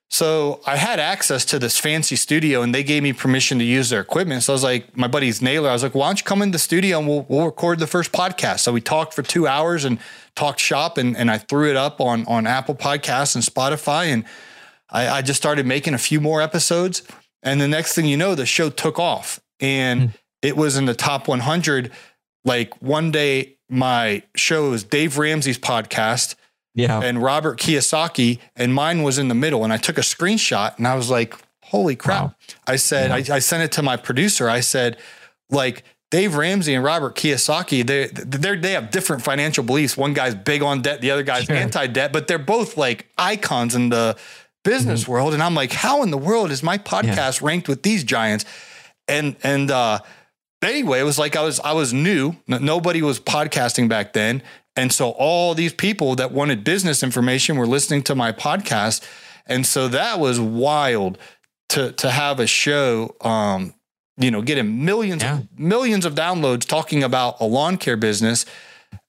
[0.10, 3.90] So I had access to this fancy studio and they gave me permission to use
[3.90, 4.42] their equipment.
[4.44, 6.52] So I was like, my buddy's Naylor, I was like, why don't you come in
[6.52, 8.60] the studio and we'll, we'll record the first podcast.
[8.60, 10.00] So we talked for two hours and
[10.36, 14.06] talked shop and, and I threw it up on, on Apple Podcasts and Spotify.
[14.06, 14.24] And
[14.90, 17.04] I, I just started making a few more episodes.
[17.44, 20.08] And the next thing you know, the show took off and hmm.
[20.42, 21.92] it was in the top 100.
[22.46, 26.36] Like one day, my show was Dave Ramsey's podcast
[26.74, 27.02] Yeah.
[27.02, 29.64] and Robert Kiyosaki, and mine was in the middle.
[29.64, 32.24] And I took a screenshot and I was like, holy crap.
[32.24, 32.36] Wow.
[32.66, 34.50] I said, I, I sent it to my producer.
[34.50, 34.98] I said,
[35.50, 39.98] like, Dave Ramsey and Robert Kiyosaki, they they they have different financial beliefs.
[39.98, 41.56] One guy's big on debt, the other guy's Sure.
[41.58, 44.16] anti-debt, but they're both like icons in the
[44.72, 45.12] business Mm-hmm.
[45.14, 45.34] world.
[45.34, 48.46] And I'm like, how in the world is my podcast ranked with these giants?
[49.08, 50.00] And and uh
[50.62, 52.36] anyway, it was like I was I was new.
[52.48, 54.42] Nobody was podcasting back then.
[54.76, 59.02] And so all these people that wanted business information were listening to my podcast.
[59.48, 61.18] And so that was wild
[61.70, 63.74] to to have a show um
[64.24, 65.40] you know getting millions Yeah.
[65.58, 68.46] millions of downloads talking about a lawn care business.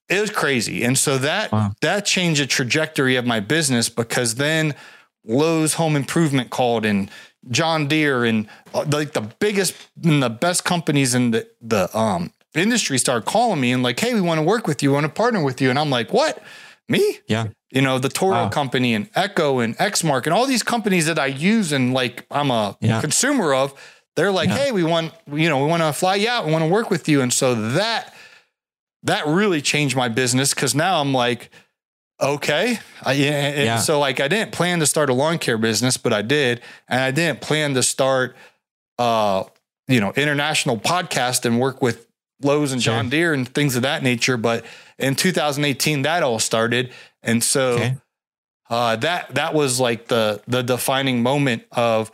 [0.08, 0.84] It was crazy.
[0.86, 1.72] And so that Wow.
[1.80, 4.74] that changed the trajectory of my business because then
[5.24, 7.10] Lowe's Home Improvement called and
[7.50, 12.32] John Deere and uh, like the biggest and the best companies in the the um
[12.54, 15.08] industry started calling me and like, hey, we want to work with you, want to
[15.12, 15.70] partner with you.
[15.70, 16.42] And I'm like, what?
[16.88, 17.18] Me?
[17.26, 17.48] Yeah.
[17.70, 18.48] you know, the Toro Wow.
[18.48, 22.50] company and Echo and Exmark and all these companies that I use and like I'm
[22.50, 23.00] a Yeah.
[23.02, 23.74] consumer of,
[24.16, 24.56] they're like, Yeah.
[24.56, 26.46] hey, we want, you know, we want to fly you out.
[26.46, 27.20] We want to work with you.
[27.20, 28.14] And so that,
[29.02, 31.50] that really changed my business because now I'm like,
[32.20, 32.78] okay.
[33.02, 33.78] I, yeah.
[33.78, 36.60] So like I didn't plan to start a lawn care business, but I did.
[36.88, 38.36] And I didn't plan to start,
[38.98, 39.44] uh,
[39.86, 42.06] you know, international podcast and work with
[42.42, 42.94] Lowe's and Sure.
[42.94, 44.36] John Deere and things of that nature.
[44.36, 44.64] But
[44.98, 46.92] in 2018, that all started.
[47.22, 47.96] And so Okay.
[48.70, 52.10] uh, that that was like the the defining moment of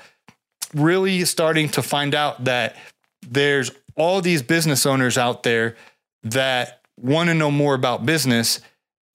[0.75, 2.77] really starting to find out that
[3.23, 5.77] there's all these business owners out there
[6.25, 8.61] that want to know more about business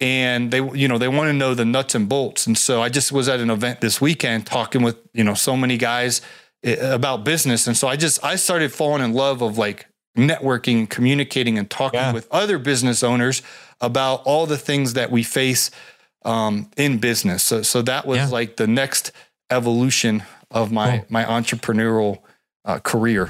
[0.02, 2.90] and they you know they want to know the nuts and bolts and so i
[2.90, 6.22] just was at an event this weekend talking with you know so many guys
[6.64, 10.90] eh, about business and so i just i started falling in love of like networking
[10.90, 12.14] communicating and talking Yeah.
[12.14, 13.42] with other business owners
[13.82, 15.70] about all the things that we face
[16.26, 18.28] um, in business so so that was Yeah.
[18.28, 19.12] like the next
[19.52, 21.06] evolution of my Cool.
[21.10, 22.20] my entrepreneurial
[22.66, 23.30] uh, career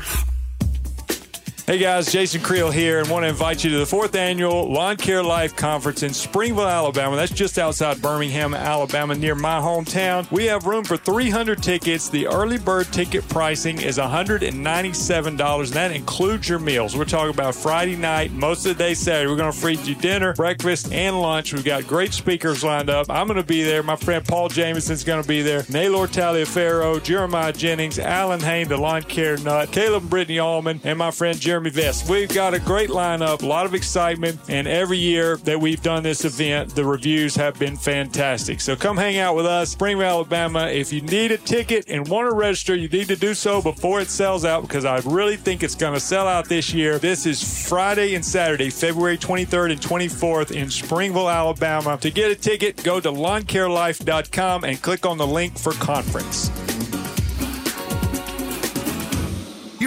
[1.69, 4.97] Hey guys, Jason Creel here, and want to invite you to the fourth annual Lawn
[4.97, 7.15] Care Life Conference in Springville, Alabama.
[7.15, 10.31] That's just outside Birmingham, Alabama, near my hometown.
[10.31, 12.09] We have room for 300 tickets.
[12.09, 16.97] The early bird ticket pricing is $197, and that includes your meals.
[16.97, 19.29] We're talking about Friday night, most of the day Saturday.
[19.29, 21.53] We're going to feed you dinner, breakfast, and lunch.
[21.53, 23.11] We've got great speakers lined up.
[23.11, 23.83] I'm going to be there.
[23.83, 25.65] My friend Paul Jamison's going to be there.
[25.69, 31.11] Naylor Taliaferro, Jeremiah Jennings, Allyn Hane, the lawn care nut, Caleb Brittany Allman, and my
[31.11, 32.09] friend Jeremy Vest.
[32.09, 36.03] We've got a great lineup, a lot of excitement, and every year that we've done
[36.03, 38.61] this event, the reviews have been fantastic.
[38.61, 40.67] So come hang out with us, Springville, Alabama.
[40.67, 43.99] If you need a ticket and want to register, you need to do so before
[43.99, 46.99] it sells out because I really think it's going to sell out this year.
[46.99, 51.97] This is Friday and Saturday, February 23rd and 24th in Springville, Alabama.
[51.97, 56.49] To get a ticket, go to lawncarelife.com and click on the link for conference.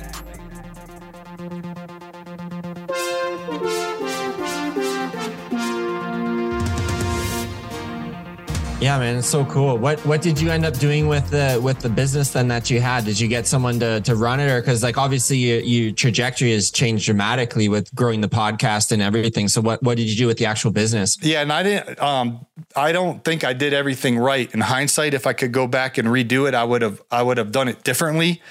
[8.85, 9.79] Yeah, man, it's so cool.
[9.79, 12.83] What what did you end up doing with the with the business then that you
[12.83, 13.07] had?
[13.07, 16.53] Did you get someone to to run it, or because like obviously you, your trajectory
[16.53, 19.49] has changed dramatically with growing the podcast and everything.
[19.49, 21.17] So what what did you do with the actual business?
[21.23, 21.99] Yeah, and I didn't.
[21.99, 22.45] Um,
[22.77, 24.53] I don't think I did everything right.
[24.53, 27.01] In hindsight, if I could go back and redo it, I would have.
[27.11, 28.43] I would have done it differently.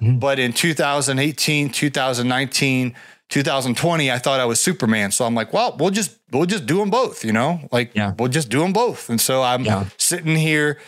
[0.00, 2.94] But in 2018, 2019,
[3.30, 5.12] 2020, I thought I was Superman.
[5.12, 7.24] So I'm like, well, we'll just we'll just do them both.
[7.24, 8.12] You know, like Yeah.
[8.18, 9.08] we'll just do them both.
[9.08, 9.86] And so I'm Yeah.
[9.96, 10.78] sitting here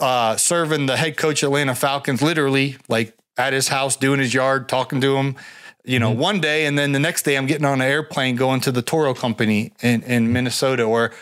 [0.00, 4.66] uh, serving the head coach Atlanta Falcons, literally like at his house, doing his yard,
[4.68, 5.36] talking to him.
[5.84, 8.60] You know, one day, and then the next day, I'm getting on an airplane going
[8.62, 11.12] to the Toro Company in in Minnesota, or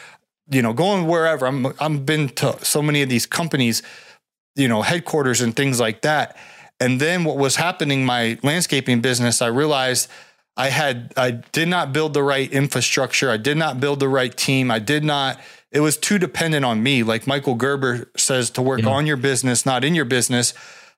[0.50, 1.46] you know, going wherever.
[1.46, 3.82] I'm I'm been to so many of these companies,
[4.56, 6.36] you know, headquarters and things like that.
[6.80, 10.08] And then what was happening, my landscaping business, I realized
[10.58, 13.30] I had I did not build the right infrastructure.
[13.30, 14.70] I did not build the right team.
[14.70, 15.38] I did not
[15.70, 17.02] it was too dependent on me.
[17.04, 18.88] Like Michael Gerber says to work Yeah.
[18.88, 20.52] on your business, not in your business.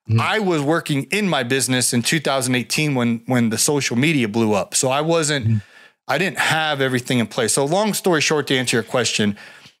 [0.09, 0.19] Mm-hmm.
[0.19, 4.73] I was working in my business in 2018 when when the social media blew up.
[4.73, 5.57] So I wasn't mm-hmm.
[6.07, 7.53] I didn't have everything in place.
[7.53, 9.37] So long story short to answer your question,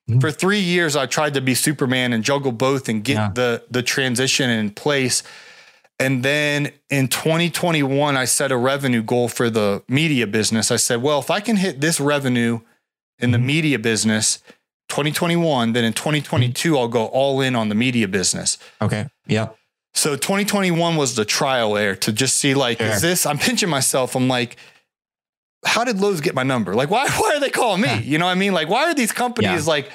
[0.07, 0.19] mm-hmm.
[0.19, 3.31] for 3 years I tried to be Superman and juggle both and get Yeah.
[3.33, 5.23] the the transition in place.
[6.05, 10.71] And then in 2021 I set a revenue goal for the media business.
[10.71, 12.61] I said, well, if I can hit this revenue
[13.19, 14.39] in the media business
[14.89, 18.57] 2021, then in 2022 I'll go all in on the media business.
[18.81, 19.07] Okay.
[19.27, 19.49] Yeah.
[19.93, 22.87] So 2021 was the trial air to just see like, Sure.
[22.87, 23.25] is this?
[23.25, 24.15] I'm pinching myself.
[24.15, 24.57] I'm like,
[25.65, 26.73] how did Lowe's get my number?
[26.73, 27.07] Like, why?
[27.19, 28.01] Why are they calling me?
[28.01, 28.53] You know what I mean?
[28.53, 29.69] Like, why are these companies Yeah.
[29.71, 29.91] like,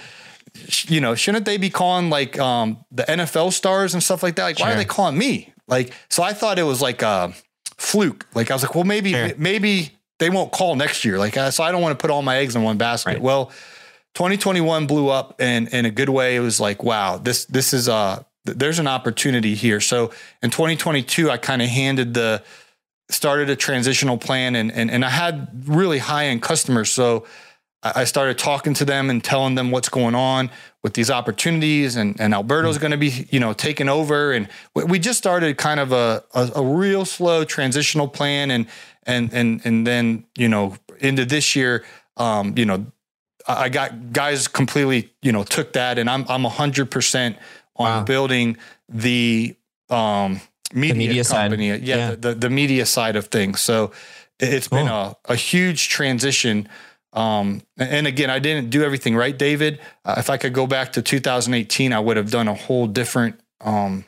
[0.88, 4.44] you know, shouldn't they be calling like um, the NFL stars and stuff like that?
[4.44, 5.52] Like, why are they calling me?
[5.68, 7.32] Like, so I thought it was like a
[7.76, 8.26] fluke.
[8.34, 9.30] Like, I was like, well, maybe Sure.
[9.36, 11.18] maybe they won't call next year.
[11.18, 13.10] Like, uh, so I don't want to put all my eggs in one basket.
[13.10, 13.20] Right.
[13.20, 13.50] Well,
[14.14, 16.36] 2021 blew up and in a good way.
[16.36, 19.80] It was like, wow, this this is uh th- there's an opportunity here.
[19.80, 20.10] So
[20.42, 22.42] in 2022, I kind of handed the
[23.10, 26.90] started a transitional plan and and and I had really high end customers.
[26.90, 27.26] So
[27.94, 30.50] I started talking to them and telling them what's going on
[30.82, 34.32] with these opportunities and, and Alberto's going to be, you know, taking over.
[34.32, 38.50] And we- just started kind of a, a, a real slow transitional plan.
[38.50, 38.66] And,
[39.04, 41.84] and, and, and then, you know, into this year,
[42.16, 42.86] um, you know,
[43.48, 47.36] I got guys completely, you know, took that and I'm, I'm a hundred percent
[47.76, 48.04] on Wow.
[48.04, 48.56] building
[48.88, 49.54] the,
[49.90, 50.40] um,
[50.74, 51.58] media, media side.
[51.60, 52.10] Yeah, Yeah.
[52.10, 53.60] The, the, the media side of things.
[53.60, 53.92] So
[54.40, 56.68] it- it's been a, a huge transition.
[57.16, 59.80] Um, and again, I didn't do everything right, David.
[60.04, 63.40] Uh, if I could go back to 2018, I would have done a whole different,
[63.62, 64.04] um,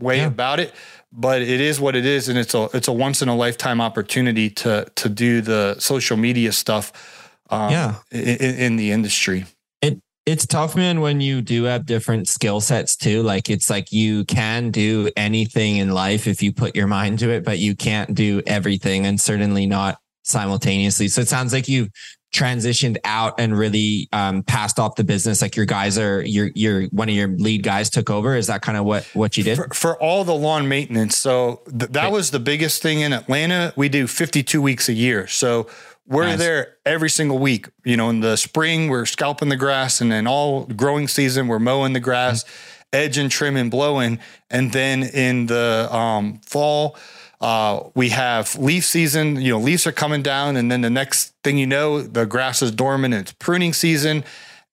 [0.00, 0.26] way Yeah.
[0.28, 0.74] about it,
[1.12, 2.28] but it is what it is.
[2.30, 6.16] And it's a, it's a once in a lifetime opportunity to, to do the social
[6.16, 7.94] media stuff, um, Yeah.
[8.10, 9.44] in, in the industry.
[9.82, 13.22] It it's tough, man, when you do have different skill sets too.
[13.22, 17.30] Like it's like you can do anything in life if you put your mind to
[17.30, 21.08] it, but you can't do everything and certainly not simultaneously.
[21.08, 21.90] So it sounds like you've
[22.34, 25.40] transitioned out and really um, passed off the business.
[25.40, 28.36] Like your guys are your your one of your lead guys took over.
[28.36, 29.56] Is that kind of what what you did?
[29.56, 31.16] for, for all the lawn maintenance.
[31.16, 33.72] So th- that was the biggest thing in Atlanta.
[33.76, 35.26] We do 52 weeks a year.
[35.26, 35.68] So
[36.06, 36.38] we're Nice.
[36.38, 37.68] there every single week.
[37.84, 41.58] You know, in the spring, we're scalping the grass, and then all growing season, we're
[41.58, 42.44] mowing the grass,
[42.92, 44.18] edge and trim and blowing.
[44.50, 46.96] And then in the um, fall,
[47.40, 49.40] uh, we have leaf season.
[49.40, 52.62] You know, leaves are coming down, and then the next thing you know, the grass
[52.62, 53.14] is dormant.
[53.14, 54.24] And it's pruning season,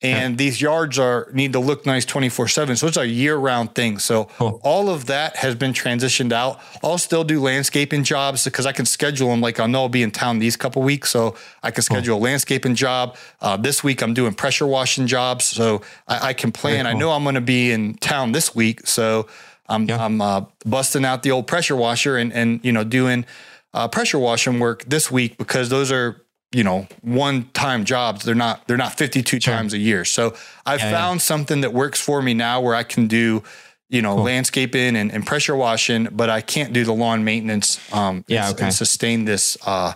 [0.02, 2.76] and these yards are need to look nice twenty four seven.
[2.76, 3.99] So it's a year round thing.
[3.99, 4.60] So Cool.
[4.63, 6.60] all of that has been transitioned out.
[6.84, 9.41] I'll still do landscaping jobs because I can schedule them.
[9.41, 12.19] Like I know I'll be in town these couple weeks, so I can schedule a
[12.19, 13.17] landscaping job.
[13.41, 16.86] Uh, this week I'm doing pressure washing jobs, so I, I can plan.
[16.88, 19.28] I know I'm going to be in town this week, so
[19.69, 20.04] I'm Yeah.
[20.04, 23.26] I'm uh, busting out the old pressure washer and and you know doing
[23.73, 26.21] uh, pressure washing work this week because those are
[26.52, 28.23] you know one time jobs.
[28.26, 29.54] They're not they're not 52 Sure.
[29.54, 30.06] times a year.
[30.06, 30.97] So I've Yeah, yeah.
[30.97, 33.41] found something that works for me now where I can do
[33.89, 37.80] you know landscaping and, and pressure washing, but I can't do the lawn maintenance.
[37.91, 38.65] Um, Yeah, and, okay.
[38.65, 39.93] and sustain this uh,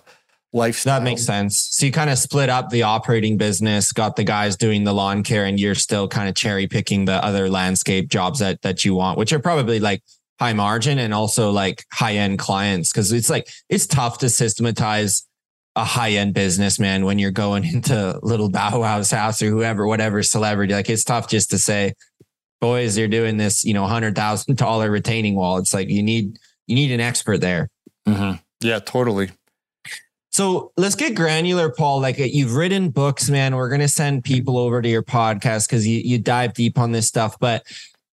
[0.54, 1.00] lifestyle.
[1.00, 1.58] That makes sense.
[1.72, 5.24] So you kind of split up the operating business, got the guys doing the lawn
[5.24, 8.96] care, and you're still kind of cherry picking the other landscape jobs that that you
[8.96, 10.02] want, which are probably like
[10.40, 12.92] high margin and also like high end clients.
[12.94, 15.28] Cause it's like it's tough to systematize
[15.76, 19.88] a high end business, man, when you're going into little Bow Wow's house or whoever,
[19.88, 20.74] whatever celebrity.
[20.74, 21.94] Like it's tough just to say,
[22.62, 25.58] boys, you're doing this, you know, hundred thousand dollar retaining wall.
[25.58, 27.70] It's like you need you need an expert there.
[28.08, 28.42] Mhm.
[28.62, 29.30] Yeah, totally.
[30.38, 32.00] So let's get granular, Paul.
[32.00, 33.56] Like uh, you've written books, man.
[33.56, 37.08] We're gonna send people over to your podcast because you you dive deep on this
[37.08, 37.40] stuff.
[37.40, 37.66] But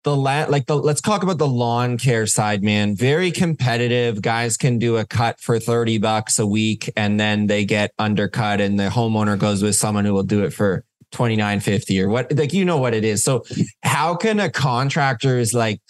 [0.02, 2.96] the land, like the let's talk about the lawn care side, man.
[2.96, 4.20] Very competitive.
[4.20, 8.60] Guys can do a cut for thirty bucks a week, and then they get undercut,
[8.60, 12.08] and the homeowner goes with someone who will do it for twenty nine fifty or
[12.08, 12.36] what.
[12.36, 13.22] Like you know what it is.
[13.22, 13.44] So
[13.84, 15.80] how can a contractor is like?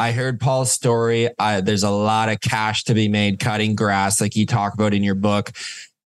[0.00, 1.28] I heard Paul's story.
[1.38, 4.94] Uh, there's a lot of cash to be made cutting grass, like you talk about
[4.94, 5.52] in your book.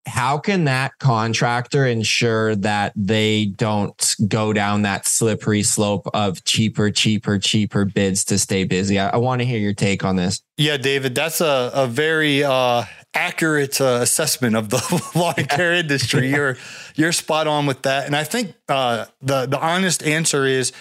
[0.07, 6.91] How can that contractor ensure that they don't go down that slippery slope of cheaper,
[6.91, 8.99] cheaper, cheaper bids to stay busy?
[8.99, 10.41] I, I want to hear your take on this.
[10.57, 16.31] Yeah, David, that's a, a very uh, accurate uh, assessment of the lawn care industry.
[16.35, 16.57] You're
[16.95, 20.73] you're spot on with that, and I think uh, the the honest answer is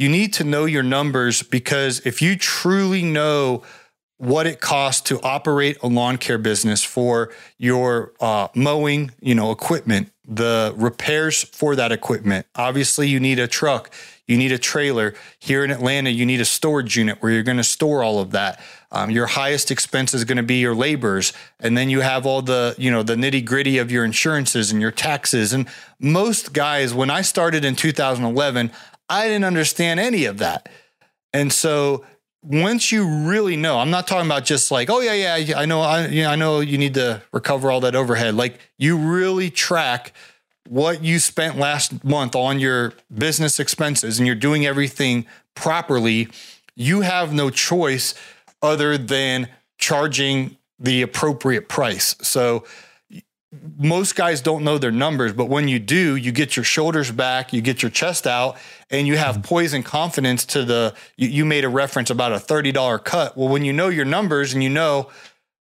[0.00, 3.62] you need to know your numbers because if you truly know
[4.16, 9.50] what it costs to operate a lawn care business for your uh, mowing, you know,
[9.50, 12.46] equipment, the repairs for that equipment.
[12.54, 13.90] Obviously, you need a truck,
[14.26, 15.12] you need a trailer.
[15.38, 18.30] Here in Atlanta, you need a storage unit where you're going to store all of
[18.30, 18.60] that.
[18.92, 22.42] Um, your highest expense is going to be your labors, and then you have all
[22.42, 25.52] the you know the nitty gritty of your insurances and your taxes.
[25.52, 28.70] And most guys, when I started in 2011,
[29.10, 30.70] I didn't understand any of that,
[31.34, 32.04] and so
[32.42, 35.82] once you really know, I'm not talking about just like, oh yeah, yeah, I know,
[35.82, 38.34] I, you know, I know you need to recover all that overhead.
[38.34, 40.14] Like you really track
[40.66, 46.28] what you spent last month on your business expenses, and you're doing everything properly.
[46.76, 48.14] You have no choice
[48.62, 49.48] other than
[49.78, 52.14] charging the appropriate price.
[52.22, 52.64] So
[53.52, 57.52] most guys don't know their numbers, but when you do, you get your shoulders back,
[57.52, 58.56] you get your chest out,
[58.90, 59.42] and you have mm-hmm.
[59.42, 60.94] poise and confidence to the.
[61.16, 63.36] You, you made a reference about a $30 cut.
[63.36, 65.10] Well, when you know your numbers and you know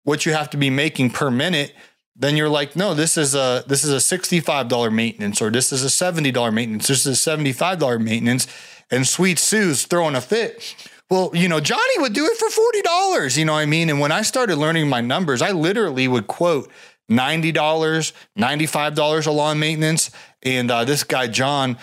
[0.03, 1.73] what you have to be making per minute,
[2.15, 5.85] then you're like, no, this is a this is a $65 maintenance, or this is
[5.85, 8.47] a $70 maintenance, this is a $75 maintenance,
[8.91, 10.75] and Sweet Sue's throwing a fit.
[11.09, 13.89] Well, you know, Johnny would do it for $40, you know what I mean?
[13.89, 16.69] And when I started learning my numbers, I literally would quote
[17.09, 20.11] $90, $95 a lawn maintenance.
[20.43, 21.77] And uh, this guy, John,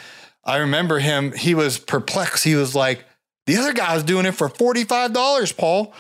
[0.44, 2.44] I remember him, he was perplexed.
[2.44, 3.04] He was like,
[3.46, 5.94] the other guy's doing it for $45, Paul.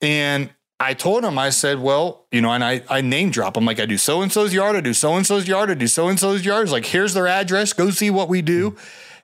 [0.00, 0.50] And
[0.80, 3.56] I told him, I said, well, you know, and I, I name drop.
[3.56, 5.74] I'm like, I do so and so's yard, I do so and so's yard, I
[5.74, 6.62] do so and so's yard.
[6.62, 8.76] It's like, here's their address, go see what we do.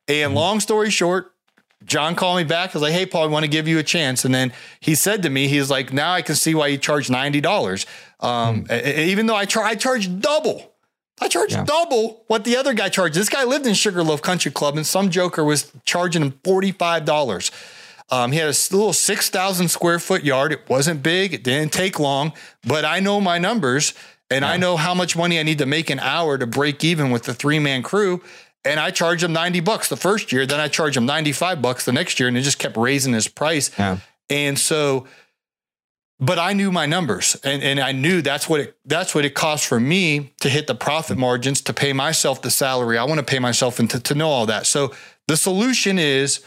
[0.08, 1.33] And long story short,
[1.84, 2.70] John called me back.
[2.70, 4.24] I was like, hey, Paul, I want to give you a chance.
[4.24, 7.08] And then he said to me, he's like, now I can see why you charge
[7.08, 7.86] $90.
[8.20, 8.96] Um, mm.
[8.98, 10.72] Even though I, char- I charge double.
[11.20, 11.64] I charged yeah.
[11.64, 13.14] double what the other guy charged.
[13.14, 17.50] This guy lived in Sugarloaf Country Club, and some joker was charging him $45.
[18.10, 20.52] Um, he had a little 6,000 square foot yard.
[20.52, 22.32] It wasn't big, it didn't take long,
[22.66, 23.94] but I know my numbers
[24.30, 24.50] and yeah.
[24.50, 27.24] I know how much money I need to make an hour to break even with
[27.24, 28.22] the three man crew
[28.64, 30.46] and I charged him 90 bucks the first year.
[30.46, 33.28] Then I charged him 95 bucks the next year and it just kept raising his
[33.28, 33.70] price.
[33.78, 33.98] Yeah.
[34.30, 35.06] And so,
[36.18, 39.34] but I knew my numbers and, and I knew that's what it, that's what it
[39.34, 42.96] cost for me to hit the profit margins, to pay myself the salary.
[42.96, 44.66] I want to pay myself and to, to know all that.
[44.66, 44.92] So
[45.28, 46.42] the solution is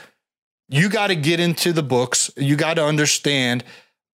[0.69, 2.31] you got to get into the books.
[2.35, 3.63] You got to understand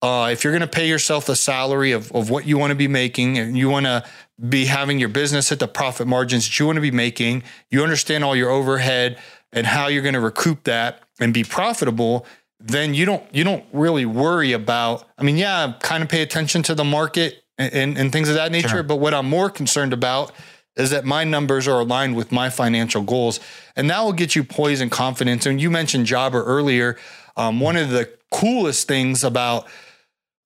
[0.02, 2.74] uh, if you're going to pay yourself the salary of, of what you want to
[2.74, 4.04] be making and you want to
[4.48, 7.82] be having your business at the profit margins that you want to be making, you
[7.84, 9.16] understand all your overhead
[9.52, 12.26] and how you're going to recoup that and be profitable,
[12.58, 15.06] then you don't you don't really worry about.
[15.16, 18.34] I mean, yeah, kind of pay attention to the market and, and, and things of
[18.34, 18.68] that nature.
[18.68, 18.82] Sure.
[18.82, 20.32] But what I'm more concerned about
[20.74, 23.38] is that my numbers are aligned with my financial goals,
[23.76, 25.46] and that will get you poise and confidence.
[25.46, 26.96] And you mentioned Jobber earlier.
[27.36, 29.66] Um, one of the coolest things about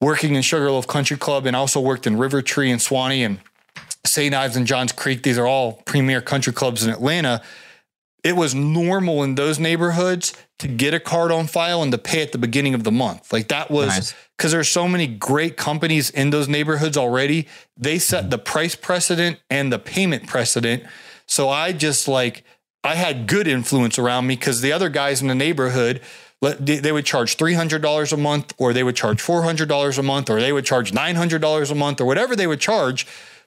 [0.01, 3.41] working in Sugarloaf Country Club and also worked in River Tree and Suwanee and
[4.05, 4.35] St.
[4.35, 7.43] Ives and Johns Creek, these are all premier country clubs in Atlanta.
[8.23, 12.23] It was normal in those neighborhoods to get a card on file and to pay
[12.23, 13.33] at the beginning of the month.
[13.33, 14.53] Like that was because nice.
[14.53, 17.47] there's so many great companies in those neighborhoods already.
[17.77, 18.31] They set mm-hmm.
[18.31, 20.85] the price precedent and the payment precedent.
[21.27, 22.43] So I just like
[22.83, 26.01] I had good influence around me because the other guys in the neighborhood
[26.41, 30.53] they would charge $300 a month or they would charge $400 a month or they
[30.53, 33.07] would charge $900 a month or whatever they would charge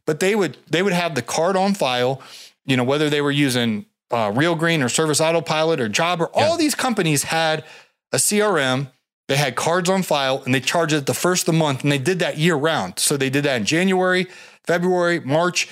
[0.10, 2.20] but they would they would have the card on file,
[2.66, 6.46] you know, whether they were using uh, Real Green or Service Autopilot or Jobber, yeah.
[6.48, 7.64] all these companies had
[8.12, 8.92] a CRM.
[9.28, 11.92] They had cards on file and they charged it the first of the month, and
[11.92, 12.98] they did that year round.
[12.98, 14.26] So they did that in January,
[14.66, 15.70] February, March,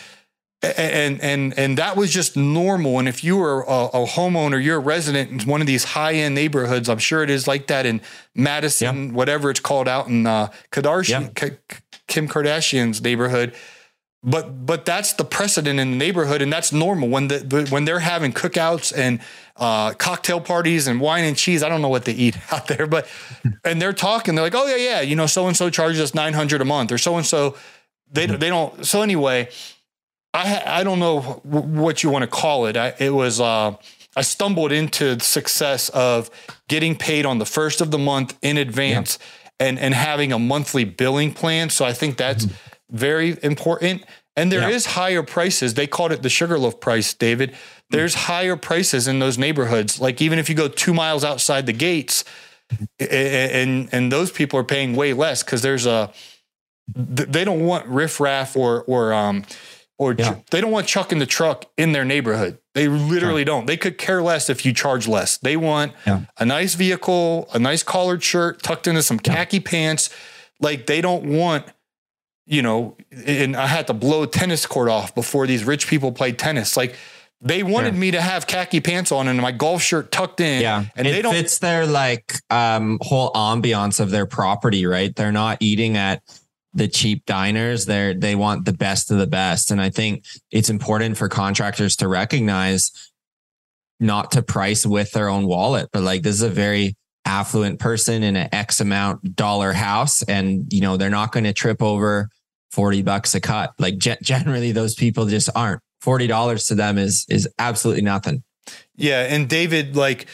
[0.61, 2.99] and and and that was just normal.
[2.99, 6.13] And if you were a, a homeowner, you're a resident in one of these high
[6.13, 6.89] end neighborhoods.
[6.89, 8.01] I'm sure it is like that in
[8.35, 9.11] Madison, yeah.
[9.13, 11.79] whatever it's called out in uh, Kardashian, yeah.
[12.07, 13.53] Kim Kardashian's neighborhood
[14.23, 17.85] but but that's the precedent in the neighborhood and that's normal when the, the when
[17.85, 19.19] they're having cookouts and
[19.55, 22.87] uh, cocktail parties and wine and cheese i don't know what they eat out there
[22.87, 23.07] but
[23.63, 26.13] and they're talking they're like oh yeah yeah you know so and so charges us
[26.13, 27.55] 900 a month or so and so
[28.11, 28.37] they mm-hmm.
[28.37, 29.47] they don't so anyway
[30.37, 33.75] i i don't know what you want to call it I, it was uh,
[34.15, 36.31] I stumbled into the success of
[36.67, 39.19] getting paid on the first of the month in advance
[39.59, 39.67] yeah.
[39.67, 44.03] and and having a monthly billing plan so i think that's mm-hmm very important.
[44.35, 44.75] And there yeah.
[44.75, 45.73] is higher prices.
[45.73, 47.55] They called it the sugarloaf price, David.
[47.89, 48.25] There's mm.
[48.25, 49.99] higher prices in those neighborhoods.
[49.99, 52.23] Like even if you go two miles outside the gates,
[52.99, 56.11] and and those people are paying way less because there's a
[56.93, 59.45] they don't want riffraff or or um
[59.97, 60.39] or yeah.
[60.51, 62.59] they don't want chuck in the truck in their neighborhood.
[62.73, 63.45] They literally sure.
[63.45, 63.67] don't.
[63.67, 65.37] They could care less if you charge less.
[65.37, 66.25] They want yeah.
[66.37, 70.09] a nice vehicle, a nice collared shirt tucked into some khaki pants
[70.59, 71.65] like they don't want,
[72.45, 72.95] you know,
[73.25, 76.77] and I had to blow a tennis court off before these rich people played tennis.
[76.77, 76.95] Like
[77.41, 80.61] they wanted me to have khaki pants on and my golf shirt tucked in.
[80.61, 80.85] Yeah.
[80.95, 85.15] And it they don't fits their like um whole ambiance of their property, right?
[85.15, 86.21] They're not eating at
[86.77, 87.85] the cheap diners.
[87.85, 89.71] They're they want the best of the best.
[89.71, 92.91] And I think it's important for contractors to recognize
[93.99, 98.23] not to price with their own wallet, but like this is a very affluent person
[98.23, 100.21] in an X amount dollar house.
[100.23, 102.29] And you know, they're not going to trip over
[102.71, 103.73] 40 bucks a cut.
[103.79, 105.81] Like ge- generally those people just aren't.
[106.03, 108.43] $40 to them is is absolutely nothing.
[108.95, 110.27] Yeah, and David, like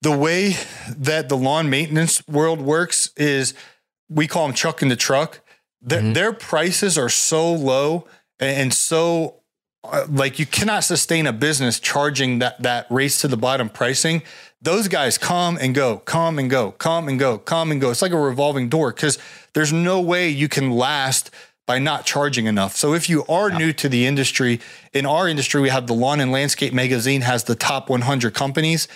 [0.00, 0.56] the way
[0.96, 3.54] that the lawn maintenance world works is
[4.08, 5.40] we call them chuck in the truck.
[5.82, 6.14] Their, Mhm.
[6.14, 8.06] their prices are so low
[8.38, 9.36] and so
[9.84, 14.22] uh, like you cannot sustain a business charging that that race to the bottom pricing.
[14.60, 17.90] Those guys come and go, come and go, come and go, come and go.
[17.90, 19.18] It's like a revolving door because
[19.54, 21.30] there's no way you can last
[21.66, 22.76] by not charging enough.
[22.76, 24.60] So if you are new to the industry,
[24.92, 28.86] in our industry, we have the Lawn and Landscape magazine has the top 100 companies.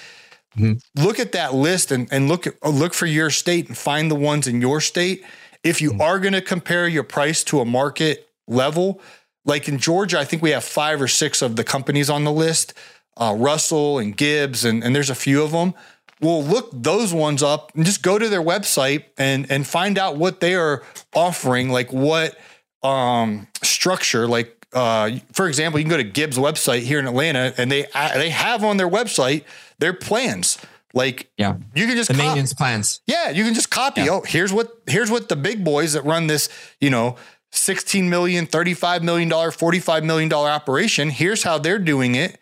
[0.95, 4.15] Look at that list and, and look at, look for your state and find the
[4.15, 5.23] ones in your state.
[5.67, 9.01] If you are going to compare your price to a market level,
[9.45, 12.31] like in Georgia, I think we have five or six of the companies on the
[12.31, 12.73] list,
[13.17, 15.75] uh, Russell and Gibbs, and, and there's a few of them.
[16.21, 20.17] Well, look those ones up and just go to their website and and find out
[20.17, 22.39] what they are offering, like what
[22.85, 24.29] um, structure.
[24.29, 27.87] Like uh, for example, you can go to Gibbs' website here in Atlanta, and they
[28.15, 29.43] they have on their website
[29.79, 30.59] their plans.
[30.97, 31.57] Like Yeah.
[31.75, 33.01] you can just The cop- maintenance plans.
[33.07, 34.01] yeah, you can just copy.
[34.01, 34.13] Yeah.
[34.13, 36.49] Oh, here's what here's what the big boys that run this,
[36.81, 37.17] you know,
[37.53, 42.39] 16 million, 35 million dollar, 45 million dollar operation, here's how they're doing it.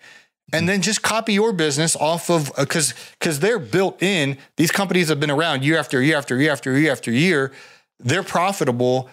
[0.52, 4.38] And then just copy your business off of uh, cuz cuz they're built in.
[4.56, 7.50] These companies have been around year after year after year after year after year.
[7.98, 9.10] They're profitable.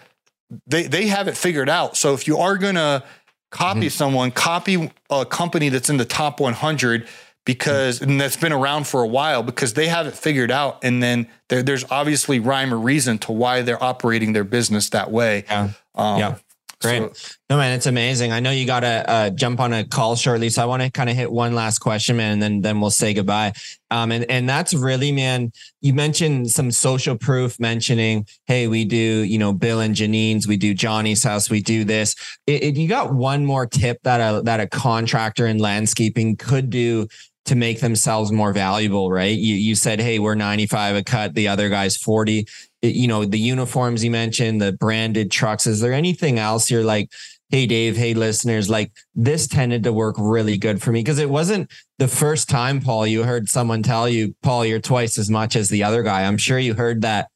[0.68, 1.96] They they have it figured out.
[1.96, 3.02] So if you are going to
[3.50, 3.88] copy mm-hmm.
[3.88, 7.08] someone, copy a company that's in the top 100
[7.44, 11.02] because and that's been around for a while because they have it figured out and
[11.02, 15.44] then there, there's obviously rhyme or reason to why they're operating their business that way
[15.48, 15.70] Yeah.
[15.94, 16.34] um, Yeah.
[16.80, 17.14] Great.
[17.16, 18.32] so- no, man, it's amazing.
[18.32, 20.48] I know you got to uh, jump on a call shortly.
[20.48, 22.90] So I want to kind of hit one last question, man, and then, then we'll
[22.90, 23.52] say goodbye.
[23.92, 28.96] Um, and, and that's really, man, you mentioned some social proof mentioning, hey, we do,
[28.96, 32.16] you know, Bill and Janine's, we do Johnny's house, we do this.
[32.48, 36.68] It, it- you got one more tip that a, that a contractor in landscaping could
[36.70, 37.06] do
[37.46, 39.36] to make themselves more valuable, right?
[39.36, 42.46] You, you said, hey, we're 95 a cut, the other guy's 40
[42.82, 46.82] it- you know the uniforms you mentioned the branded trucks is there anything else you're
[46.84, 47.10] like
[47.48, 51.00] hey dave hey listeners like this tended to work really good for me?
[51.00, 55.16] Because it wasn't the first time paul you heard someone tell you paul you're twice
[55.16, 56.24] as much as the other guy.
[56.24, 57.28] I'm sure you heard that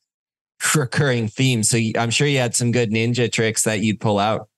[0.75, 4.49] recurring theme so i'm sure you had some good ninja tricks that you'd pull out.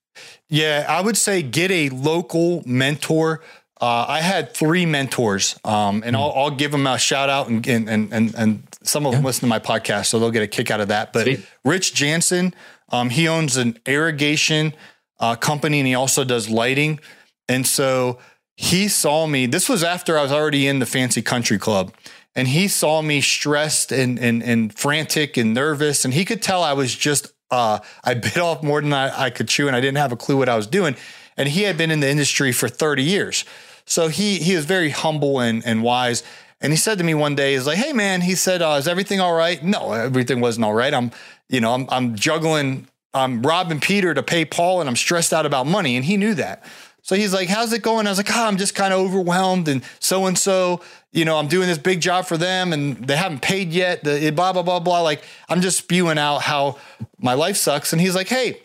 [0.49, 3.43] Yeah i would say get a local mentor
[3.81, 7.67] uh, I had three mentors, um, and I'll, I'll give them a shout out, and
[7.67, 10.71] and and and, some of them listen to my podcast, so they'll get a kick
[10.71, 11.13] out of that.
[11.13, 11.47] But Sweet.
[11.65, 12.55] Rich Jansen,
[12.91, 14.73] um, he owns an irrigation
[15.21, 17.01] uh, company, and he also does lighting.
[17.49, 18.19] And so
[18.57, 19.47] he saw me.
[19.47, 21.93] This was after I was already in the fancy country club,
[22.35, 26.63] and he saw me stressed and and and frantic and nervous, and he could tell
[26.63, 29.81] I was just uh, I bit off more than I, I could chew, and I
[29.81, 30.97] didn't have a clue what I was doing.
[31.37, 33.45] And he had been in the industry for 30 years.
[33.89, 36.23] So he he was very humble and, and wise.
[36.61, 38.89] And he said to me one day, he's like, hey man, he said, uh, is
[38.89, 39.63] everything all right?
[39.63, 40.93] No, everything wasn't all right.
[40.93, 41.11] I'm,
[41.49, 45.47] you know, I'm I'm juggling, I'm robbing Peter to pay Paul, and I'm stressed out
[45.47, 45.97] about money.
[45.97, 46.65] And he knew that.
[47.03, 48.07] So he's like, how's it going?
[48.07, 49.67] I was like, oh, I'm just kind of overwhelmed.
[49.69, 53.17] And so and so, you know, I'm doing this big job for them and they
[53.17, 54.05] haven't paid yet.
[54.05, 55.01] The blah, blah, blah, blah.
[55.01, 56.77] Like I'm just spewing out how
[57.19, 57.95] my life sucks.
[57.95, 58.61] And he's like, hey,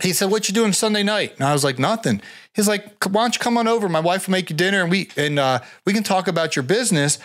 [0.00, 2.20] he said, "What you doing Sunday night?" And I was like, "Nothing."
[2.54, 3.88] He's like, "Why don't you come on over?
[3.88, 6.62] My wife will make you dinner, and we and uh, we can talk about your
[6.62, 7.18] business."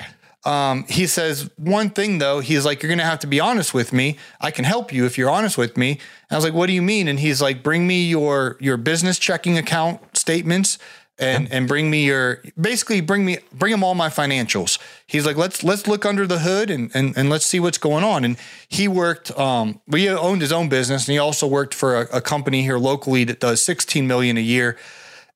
[0.46, 2.40] Um, he says one thing though.
[2.40, 4.18] He's like, "You're gonna have to be honest with me.
[4.42, 6.74] I can help you if you're honest with me." And I was like, "What do
[6.74, 10.78] you mean?" And he's like, "Bring me your your business checking account statements."
[11.20, 14.80] And, and bring me your basically bring me bring him all my financials.
[15.06, 18.04] He's like let's let's look under the hood and and, and let's see what's going
[18.04, 18.26] on.
[18.26, 18.36] And
[18.68, 19.30] he worked.
[19.38, 22.80] Um, we owned his own business, and he also worked for a, a company here
[22.80, 24.76] locally that does 16 million a year.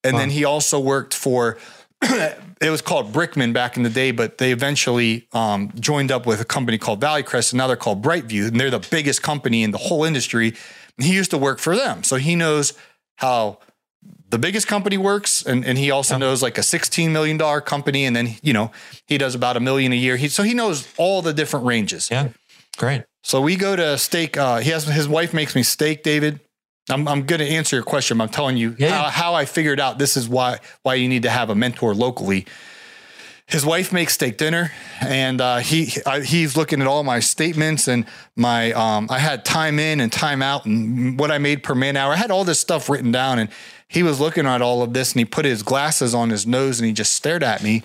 [0.03, 1.57] And then he also worked for
[2.01, 6.39] it was called Brickman back in the day, but they eventually um, joined up with
[6.39, 9.63] a company called Valley Crest, and now they're called Brightview, and they're the biggest company
[9.63, 10.53] in the whole industry.
[10.99, 12.73] He used to work for them, so he knows
[13.15, 13.59] how
[14.29, 18.05] the biggest company works, and, and he also knows like a sixteen million dollar company,
[18.05, 18.71] and then you know
[19.05, 20.17] he does about a million a year.
[20.17, 22.09] He so he knows all the different ranges.
[22.11, 22.29] yeah
[22.77, 24.37] great So we go to steak.
[24.37, 26.39] Uh, he has his wife makes me steak, David.
[26.89, 28.21] I'm, I'm going to answer your question.
[28.21, 28.91] I'm telling you Yeah.
[28.91, 31.93] how, how I figured out this is why why you need to have a mentor
[31.93, 32.45] locally.
[33.45, 37.87] His wife makes steak dinner, and uh, he I, he's looking at all my statements
[37.87, 38.05] and
[38.35, 41.95] my um, I had time in and time out and what I made per man
[41.95, 42.11] hour.
[42.11, 43.49] I had all this stuff written down, and
[43.87, 46.79] he was looking at all of this, and he put his glasses on his nose
[46.79, 47.83] and he just stared at me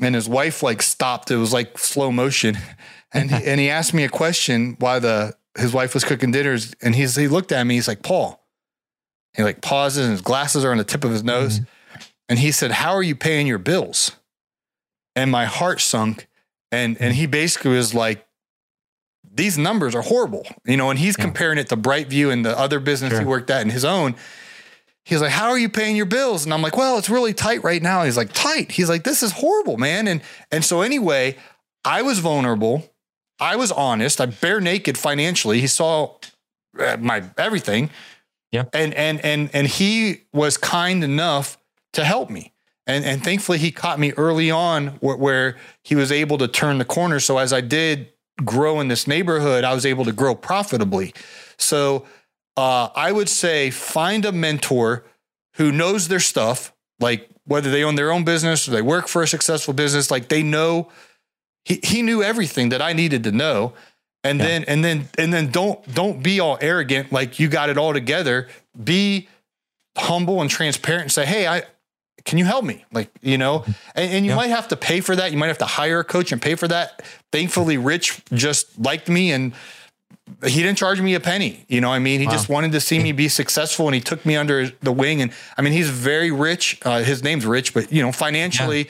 [0.00, 1.30] and his wife like stopped.
[1.30, 2.58] It was like slow motion,
[3.12, 6.74] and he, and he asked me a question while the his wife was cooking dinners,
[6.82, 7.74] and he's he looked at me.
[7.74, 8.38] He's like, Paul.
[9.36, 12.00] He like pauses, and his glasses are on the tip of his nose, mm-hmm.
[12.28, 14.12] and he said, "How are you paying your bills?"
[15.14, 16.26] And my heart sunk,
[16.72, 18.26] and and he basically was like.
[19.32, 21.24] These numbers are horrible, you know, and he's Yeah.
[21.26, 24.16] comparing it to Brightview and the other business he worked at and his own.
[25.04, 27.64] He's like, "How are you paying your bills?" And I'm like, "Well, it's really tight
[27.64, 30.20] right now." He's like, "Tight." He's like, "This is horrible, man." And
[30.50, 31.36] and so anyway,
[31.84, 32.90] I was vulnerable.
[33.38, 34.20] I was honest.
[34.20, 35.60] I bare naked financially.
[35.60, 36.16] He saw
[36.78, 37.90] uh, my everything.
[38.52, 38.64] Yeah.
[38.72, 41.58] And and and and he was kind enough
[41.94, 42.52] to help me.
[42.86, 46.78] And and thankfully he caught me early on where, where he was able to turn
[46.78, 47.20] the corner.
[47.20, 48.12] So as I did
[48.44, 51.14] grow in this neighborhood, I was able to grow profitably.
[51.56, 52.06] So
[52.60, 55.04] uh, I would say find a mentor
[55.54, 59.22] who knows their stuff, like whether they own their own business or they work for
[59.22, 60.88] a successful business, like they know
[61.64, 63.72] he, he knew everything that I needed to know.
[64.22, 64.46] And Yeah.
[64.46, 67.92] then and then and then don't don't be all arrogant like you got it all
[67.94, 68.48] together.
[68.82, 69.28] Be
[69.96, 71.62] humble and transparent and say, Hey, I
[72.26, 72.84] can you help me?
[72.92, 74.36] Like, you know, and, and you Yeah.
[74.36, 75.32] might have to pay for that.
[75.32, 77.00] You might have to hire a coach and pay for that.
[77.32, 79.54] Thankfully, Rich just liked me and
[80.46, 81.64] he didn't charge me a penny.
[81.68, 82.32] You know, I mean, he Wow.
[82.32, 85.22] just wanted to see me be successful and he took me under the wing.
[85.22, 86.78] And I mean, he's very rich.
[86.82, 88.88] Uh, his name's Rich, but you know, financially,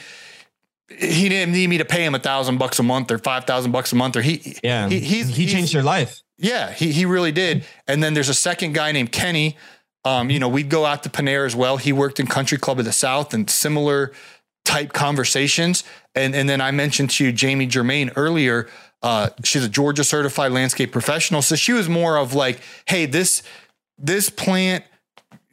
[0.88, 3.72] he didn't need me to pay him a thousand bucks a month or five thousand
[3.72, 4.88] bucks a month or he, Yeah.
[4.88, 6.22] he, he's, he he's- changed your life.
[6.38, 7.64] yeah, he he really did.
[7.86, 9.56] And then there's a second guy named Kenny.
[10.04, 11.76] Um, you know, we'd go out to Panera as well.
[11.76, 14.12] He worked in Country Club of the South and similar
[14.64, 15.84] type conversations.
[16.14, 18.68] And and then I mentioned to you Jamie Germain earlier.
[19.02, 21.42] Uh, she's a Georgia certified landscape professional.
[21.42, 23.42] So she was more of like, hey, this
[23.98, 24.84] this plant,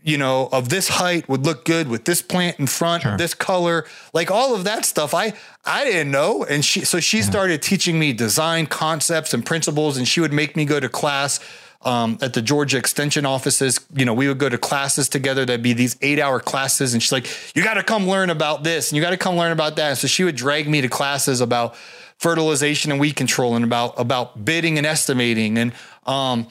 [0.03, 3.17] you know, of this height would look good with this plant in front, Sure.
[3.17, 5.13] this color, like all of that stuff.
[5.13, 5.33] I
[5.65, 10.07] I didn't know, and she so she started teaching me design concepts and principles, and
[10.07, 11.39] she would make me go to class.
[11.83, 15.45] Um, at the Georgia Extension offices, you know, we would go to classes together.
[15.45, 18.89] That'd be these eight-hour classes, and she's like, "You got to come learn about this,
[18.89, 20.89] and you got to come learn about that." And so she would drag me to
[20.89, 21.75] classes about
[22.19, 25.71] fertilization and weed control, and about about bidding and estimating, and
[26.05, 26.47] um,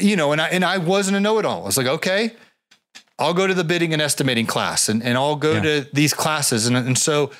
[0.00, 1.62] you know, and I and I wasn't a know-it-all.
[1.62, 2.32] I was like, okay,
[3.18, 5.62] I'll go to the bidding and estimating class and, and I'll go Yeah.
[5.62, 6.66] to these classes.
[6.66, 7.30] And, and so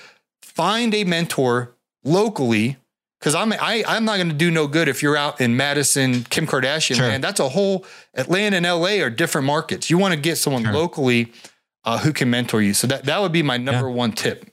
[0.43, 2.77] find a mentor locally
[3.19, 6.25] because I'm I, I'm not going to do no good if you're out in Madison,
[6.25, 7.09] Kim Kardashian Sure.
[7.09, 7.25] land.
[7.25, 9.91] That's a whole Atlanta and LA are different markets.
[9.91, 10.73] You want to get someone Sure.
[10.73, 11.33] locally
[11.85, 12.75] uh, who can mentor you.
[12.75, 14.52] So that that would be my number one tip.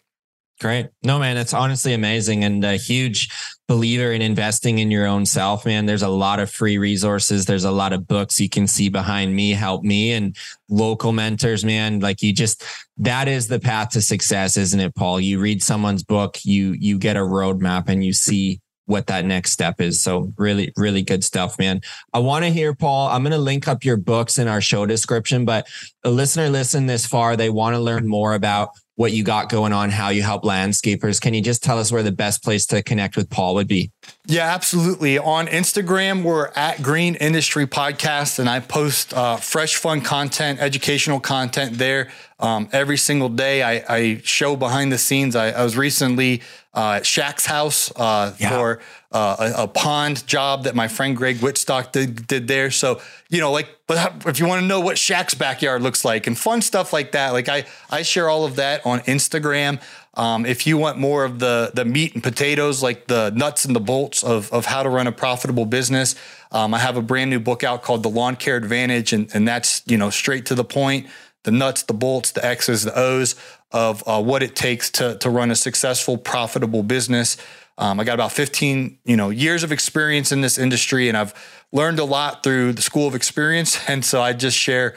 [0.59, 0.87] Great.
[1.03, 3.29] No, man, it's honestly amazing and a huge
[3.69, 5.85] believer in investing in your own self, man.
[5.85, 7.45] There's a lot of free resources.
[7.45, 10.35] There's a lot of books you can see behind me, help me and
[10.67, 12.01] local mentors, man.
[12.01, 12.65] Like you just,
[12.97, 15.21] that is the path to success, isn't it, Paul?
[15.21, 19.51] You read someone's book, you, you get a roadmap and you see what that next
[19.51, 20.01] step is.
[20.01, 21.81] So really, really good stuff, man.
[22.11, 24.85] I want to hear, Paul, I'm going to link up your books in our show
[24.87, 25.67] description, but
[26.03, 29.71] a listener listen this far, they want to learn more about what you got going
[29.71, 31.21] on, how you help landscapers.
[31.21, 33.91] Can you just tell us where the best place to connect with Paul would be?
[34.25, 35.17] Yeah, absolutely.
[35.17, 41.21] On Instagram, we're at Green Industry Podcast, and I post uh, fresh, fun content, educational
[41.21, 42.09] content there
[42.41, 43.63] um, every single day.
[43.63, 45.33] I, I show behind the scenes.
[45.33, 46.41] I, I was recently
[46.79, 48.49] uh, at Shaq's house uh, Yeah.
[48.49, 48.79] for
[49.11, 52.71] uh, a, a pond job that my friend Greg Wittstock did, did there.
[52.71, 56.27] So, you know, like, but if you want to know what Shaq's backyard looks like
[56.27, 59.81] and fun stuff like that, like I, I share all of that on Instagram.
[60.13, 63.75] Um, if you want more of the the meat and potatoes, like the nuts and
[63.75, 66.15] the bolts of of how to run a profitable business,
[66.51, 69.47] um, I have a brand new book out called The Lawn Care Advantage, and and
[69.47, 71.07] that's you know straight to the point,
[71.43, 73.35] the nuts, the bolts, the X's, the O's
[73.71, 77.37] of uh, what it takes to to run a successful, profitable business.
[77.77, 81.33] Um, I got about 15 you know years of experience in this industry, and I've
[81.71, 84.95] learned a lot through the school of experience, and so I just share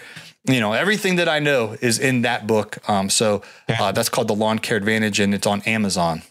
[0.49, 2.79] you know everything that i know is in that book.
[2.89, 6.23] Um, so uh, that's called the lawn care advantage and it's on amazon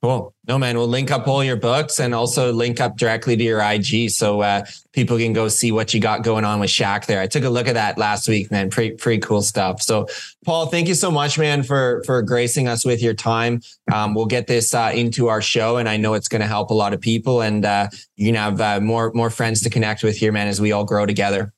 [0.00, 0.32] Cool.
[0.46, 3.60] No, man, we'll link up all your books and also link up directly to your
[3.60, 7.20] IG so uh, people can go see what you got going on with Shaq there.
[7.20, 8.70] I took a look at that last week, man.
[8.70, 9.82] Pretty, pretty cool stuff.
[9.82, 10.06] So,
[10.44, 13.60] Paul, thank you so much, man, for for gracing us with your time.
[13.92, 16.70] Um, we'll get this uh, into our show, and I know it's going to help
[16.70, 20.04] a lot of people, and uh, you can have uh, more more friends to connect
[20.04, 21.52] with here, man, as we all grow together.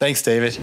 [0.00, 0.58] Thanks, David.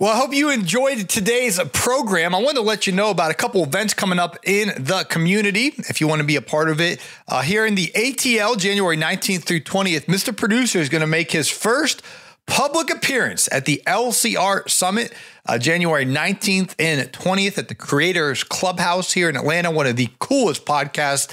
[0.00, 2.34] Well, I hope you enjoyed today's program.
[2.34, 5.74] I wanted to let you know about a couple events coming up in the community.
[5.76, 8.96] If you want to be a part of it, uh, here in the ATL, January
[8.96, 10.34] 19th through 20th, Mr.
[10.34, 12.00] Producer is going to make his first
[12.46, 15.12] public appearance at the LCR Summit,
[15.44, 20.08] uh, January 19th and 20th at the Creators Clubhouse here in Atlanta, one of the
[20.18, 21.30] coolest podcasts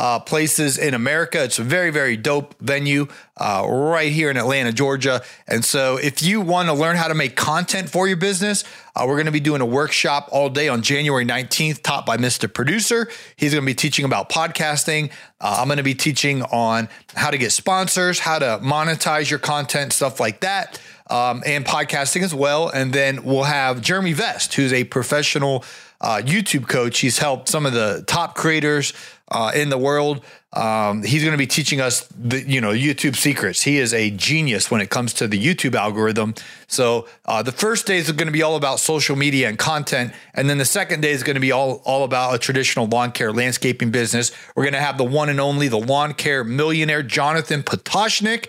[0.00, 1.44] uh, places in America.
[1.44, 5.22] It's a very, very dope venue uh, right here in Atlanta, Georgia.
[5.46, 8.64] And so, if you want to learn how to make content for your business,
[8.96, 12.16] uh, we're going to be doing a workshop all day on January 19th, taught by
[12.16, 12.50] Mr.
[12.52, 13.10] Producer.
[13.36, 15.10] He's going to be teaching about podcasting.
[15.38, 19.38] Uh, I'm going to be teaching on how to get sponsors, how to monetize your
[19.38, 20.80] content, stuff like that.
[21.10, 22.68] Um, and podcasting as well.
[22.68, 25.64] And then we'll have Jeremy Vest, who's a professional
[26.00, 27.00] uh, YouTube coach.
[27.00, 28.92] He's helped some of the top creators
[29.30, 30.24] uh, in the world.
[30.52, 33.62] Um, he's going to be teaching us the you know YouTube secrets.
[33.62, 36.34] He is a genius when it comes to the YouTube algorithm.
[36.66, 40.12] So uh, the first day is going to be all about social media and content,
[40.34, 43.12] and then the second day is going to be all all about a traditional lawn
[43.12, 44.32] care landscaping business.
[44.56, 48.48] We're going to have the one and only the lawn care millionaire Jonathan Pototschnik.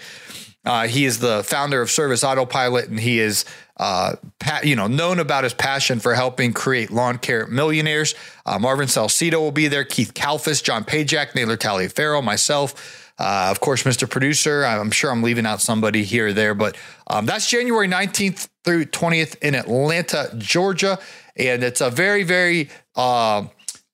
[0.64, 3.46] Uh, he is the founder of Service Autopilot, and he is
[3.82, 4.16] uh,
[4.64, 8.14] you know, known about his passion for helping create lawn care millionaires.
[8.46, 13.14] Uh, Marvin Salcedo will be there, Keith Kalfas, John Pajak, Naylor Taliaferro, myself.
[13.18, 14.08] Uh, of course, Mr.
[14.08, 14.64] Producer.
[14.64, 16.78] I'm sure I'm leaving out somebody here or there, but
[17.08, 21.00] um, that's January 19th through 20th in Atlanta, Georgia,
[21.36, 23.46] and it's a very, very uh,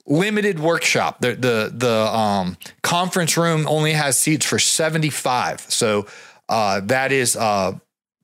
[0.06, 1.22] limited workshop.
[1.22, 6.08] The the the um, conference room only has seats for 75, so
[6.50, 7.38] uh, that is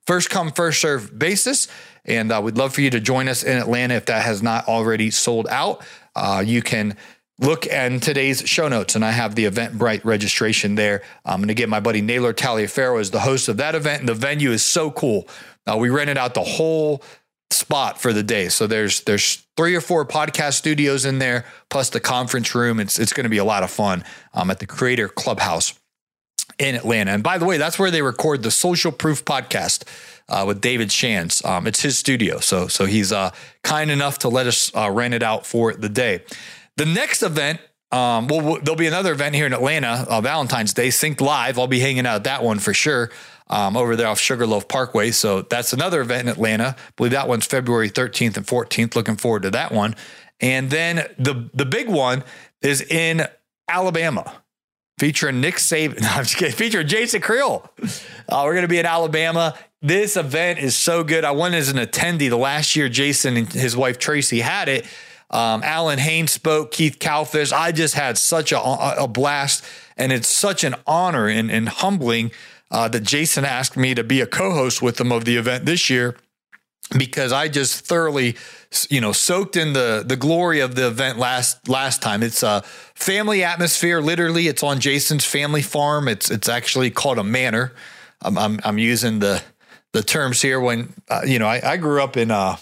[0.06, 1.68] first come, first serve basis.
[2.04, 4.68] And uh, we'd love for you to join us in Atlanta if that has not
[4.68, 5.84] already sold out.
[6.14, 6.96] Uh, you can
[7.38, 11.02] look in today's show notes, and I have the Eventbrite registration there.
[11.26, 14.14] Going to get my buddy Naylor Taliaferro is the host of that event, and the
[14.14, 15.28] venue is so cool.
[15.66, 17.02] Uh, we rented out the whole
[17.50, 21.90] spot for the day, so there's there's three or four podcast studios in there, plus
[21.90, 22.78] the conference room.
[22.80, 25.78] It's it's going to be a lot of fun um, at the Creator Clubhouse
[26.58, 27.12] in Atlanta.
[27.12, 29.84] And by the way, that's where they record the Social Proof podcast
[30.28, 31.44] uh, with David Shands.
[31.44, 33.30] Um, it's his studio, so so he's uh,
[33.62, 36.22] kind enough to let us uh, rent it out for the day.
[36.76, 37.60] The next event.
[37.92, 41.60] Um, well, there'll be another event here in Atlanta, uh, Valentine's Day, Synced Live.
[41.60, 43.12] I'll be hanging out at that one for sure
[43.48, 45.12] um, over there off Sugarloaf Parkway.
[45.12, 46.76] So that's another event in Atlanta.
[46.76, 48.96] I believe that one's February 13th and 14th.
[48.96, 49.94] Looking forward to that one.
[50.40, 52.24] And then the the big one
[52.60, 53.22] is in
[53.68, 54.42] Alabama
[54.98, 56.00] featuring Nick Saban.
[56.02, 56.54] No, I'm just kidding.
[56.54, 57.70] Featuring Jason Creel.
[58.28, 59.56] Uh, we're going to be in Alabama.
[59.82, 61.24] This event is so good.
[61.24, 62.88] I went as an attendee the last year.
[62.88, 64.86] Jason and his wife Tracy had it.
[65.30, 66.70] Um, Allyn Hane spoke.
[66.70, 67.52] Keith Kalfas.
[67.52, 69.64] I just had such a, a blast,
[69.96, 72.30] and it's such an honor and, and humbling
[72.70, 75.90] uh, that Jason asked me to be a co-host with them of the event this
[75.90, 76.16] year
[76.96, 78.36] because I just thoroughly,
[78.90, 82.22] you know, soaked in the the glory of the event last last time.
[82.22, 82.62] It's a
[82.94, 84.00] family atmosphere.
[84.00, 86.08] Literally, it's on Jason's family farm.
[86.08, 87.72] It's it's actually called a manor.
[88.22, 89.42] I'm I'm, I'm using the
[89.92, 90.60] the terms here.
[90.60, 92.56] When uh, you know, I, I grew up in uh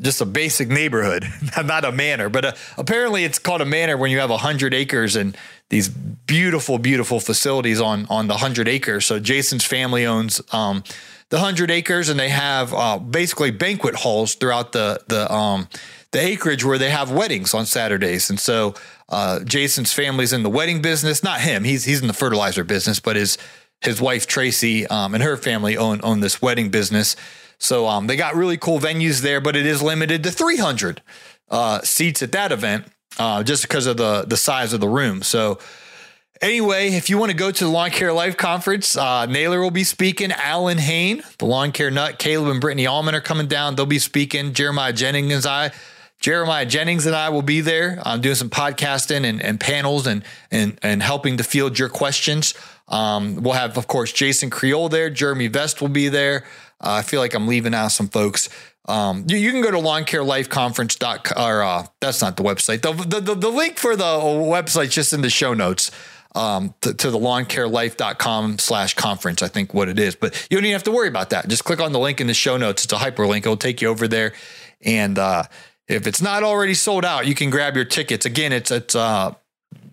[0.00, 1.26] just a basic neighborhood,
[1.64, 4.72] not a manor, but uh, apparently it's called a manor when you have a hundred
[4.72, 5.36] acres and
[5.68, 9.06] these beautiful, beautiful facilities on on the hundred acres.
[9.06, 10.40] So Jason's family owns.
[10.52, 10.84] Um,
[11.30, 15.68] the hundred acres, and they have uh, basically banquet halls throughout the the um,
[16.12, 18.30] the acreage where they have weddings on Saturdays.
[18.30, 18.74] And so
[19.08, 21.22] uh, Jason's family's in the wedding business.
[21.22, 23.38] Not him; he's he's in the fertilizer business, but his
[23.80, 27.16] his wife Tracy um, and her family own own this wedding business.
[27.58, 31.02] So um, they got really cool venues there, but it is limited to 300
[31.50, 32.86] uh, seats at that event,
[33.18, 35.22] uh, just because of the the size of the room.
[35.22, 35.58] So
[36.42, 39.70] Anyway, if you want to go to the Lawn Care Life Conference, uh, Naylor will
[39.70, 40.32] be speaking.
[40.32, 43.74] Allyn Hane, the Lawn Care Nut, Caleb and Brittany Allman are coming down.
[43.74, 44.54] They'll be speaking.
[44.54, 45.70] Jeremiah Jennings and I,
[46.18, 48.00] Jeremiah Jennings and I will be there.
[48.06, 52.54] I'm doing some podcasting and, and panels and, and and helping to field your questions.
[52.88, 55.10] Um, we'll have, of course, Jason Creel there.
[55.10, 56.44] Jeremy Vest will be there.
[56.80, 58.48] Uh, I feel like I'm leaving out some folks.
[58.86, 62.80] Um, you, you, can go to lawncarelifeconference.com, or uh, that's not the website.
[62.80, 65.90] The, the, the, link for the website just in the show notes
[66.34, 70.14] um, to, to the lawncarelife.com slash conference, I think what it is.
[70.14, 71.48] But you don't even have to worry about that.
[71.48, 72.84] Just click on the link in the show notes.
[72.84, 73.38] It's a hyperlink.
[73.38, 74.32] It'll take you over there.
[74.82, 75.44] And uh,
[75.88, 78.24] if it's not already sold out, you can grab your tickets.
[78.24, 79.34] Again, it's it's uh,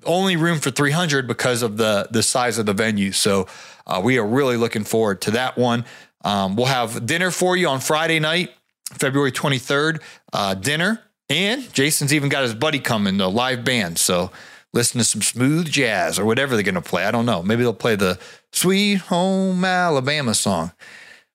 [0.06, 3.12] only room for 300 because of the the size of the venue.
[3.12, 3.48] So
[3.86, 5.86] uh, we are really looking forward to that one.
[6.24, 8.52] Um, we'll have dinner for you on Friday night,
[8.94, 10.02] February 23rd.
[10.34, 13.98] Uh, dinner, and Jason's even got his buddy coming, the live band.
[13.98, 14.32] So
[14.74, 17.06] listen to some smooth jazz or whatever they're going to play.
[17.06, 17.42] I don't know.
[17.42, 18.20] Maybe they'll play the
[18.52, 20.72] Sweet Home Alabama song.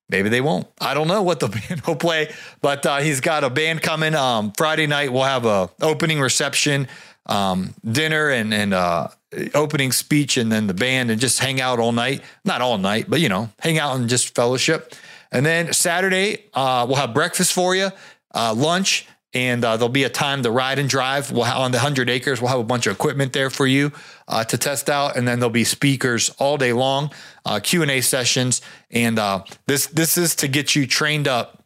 [0.09, 0.69] Maybe they won't.
[0.81, 4.15] I don't know what the band will play, but uh, he's got a band coming.
[4.15, 6.87] Um, Friday night we'll have a opening reception,
[7.27, 9.09] um, dinner, and and uh,
[9.55, 12.23] opening speech, and then the band, and just hang out all night.
[12.45, 14.95] Not all night, but you know, hang out and just fellowship.
[15.33, 17.89] And then Saturday uh, we'll have breakfast for you,
[18.35, 21.31] uh, lunch, and uh, there'll be a time to ride and drive.
[21.33, 22.41] We'll have, on the hundred acres.
[22.41, 23.93] We'll have a bunch of equipment there for you
[24.29, 27.11] uh, to test out, and then there'll be speakers all day long,
[27.45, 28.61] uh, Q and A sessions,
[28.91, 31.63] and uh, this this is to get you trained up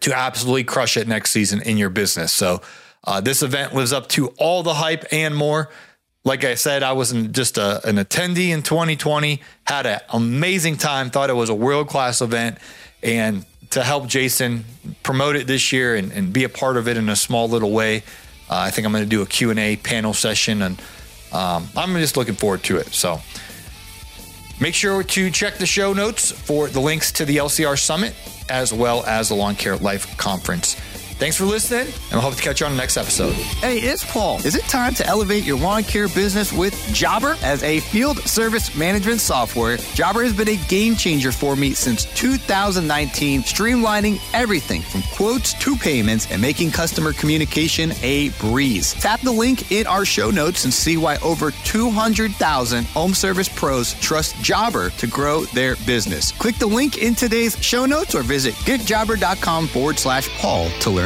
[0.00, 2.32] to absolutely crush it next season in your business.
[2.32, 2.62] So
[3.04, 5.70] uh, this event lives up to all the hype and more.
[6.24, 11.10] Like I said, I was just a, an attendee in 2020, had an amazing time,
[11.10, 12.58] thought it was a world class event,
[13.02, 14.64] and to help Jason
[15.02, 17.72] promote it this year and, and be a part of it in a small little
[17.72, 17.98] way.
[18.48, 20.80] Uh, I think I'm going to do a Q&A panel session and
[21.30, 22.94] um, I'm just looking forward to it.
[22.94, 23.20] So
[24.62, 28.14] make sure to check the show notes for the links to the LCR Summit
[28.48, 30.74] as well as the Lawn Care Life Conference.
[31.18, 33.32] Thanks for listening, and I hope to catch you on the next episode.
[33.32, 34.36] Hey, it's Paul.
[34.44, 37.38] Is it time to elevate your lawn care business with Jobber?
[37.42, 42.04] As a field service management software, Jobber has been a game changer for me since
[42.16, 48.92] 2019, streamlining everything from quotes to payments and making customer communication a breeze.
[48.92, 53.94] Tap the link in our show notes and see why over 200,000 home service pros
[54.00, 56.30] trust Jobber to grow their business.
[56.32, 61.05] Click the link in today's show notes or visit getjobber.com forward slash Paul to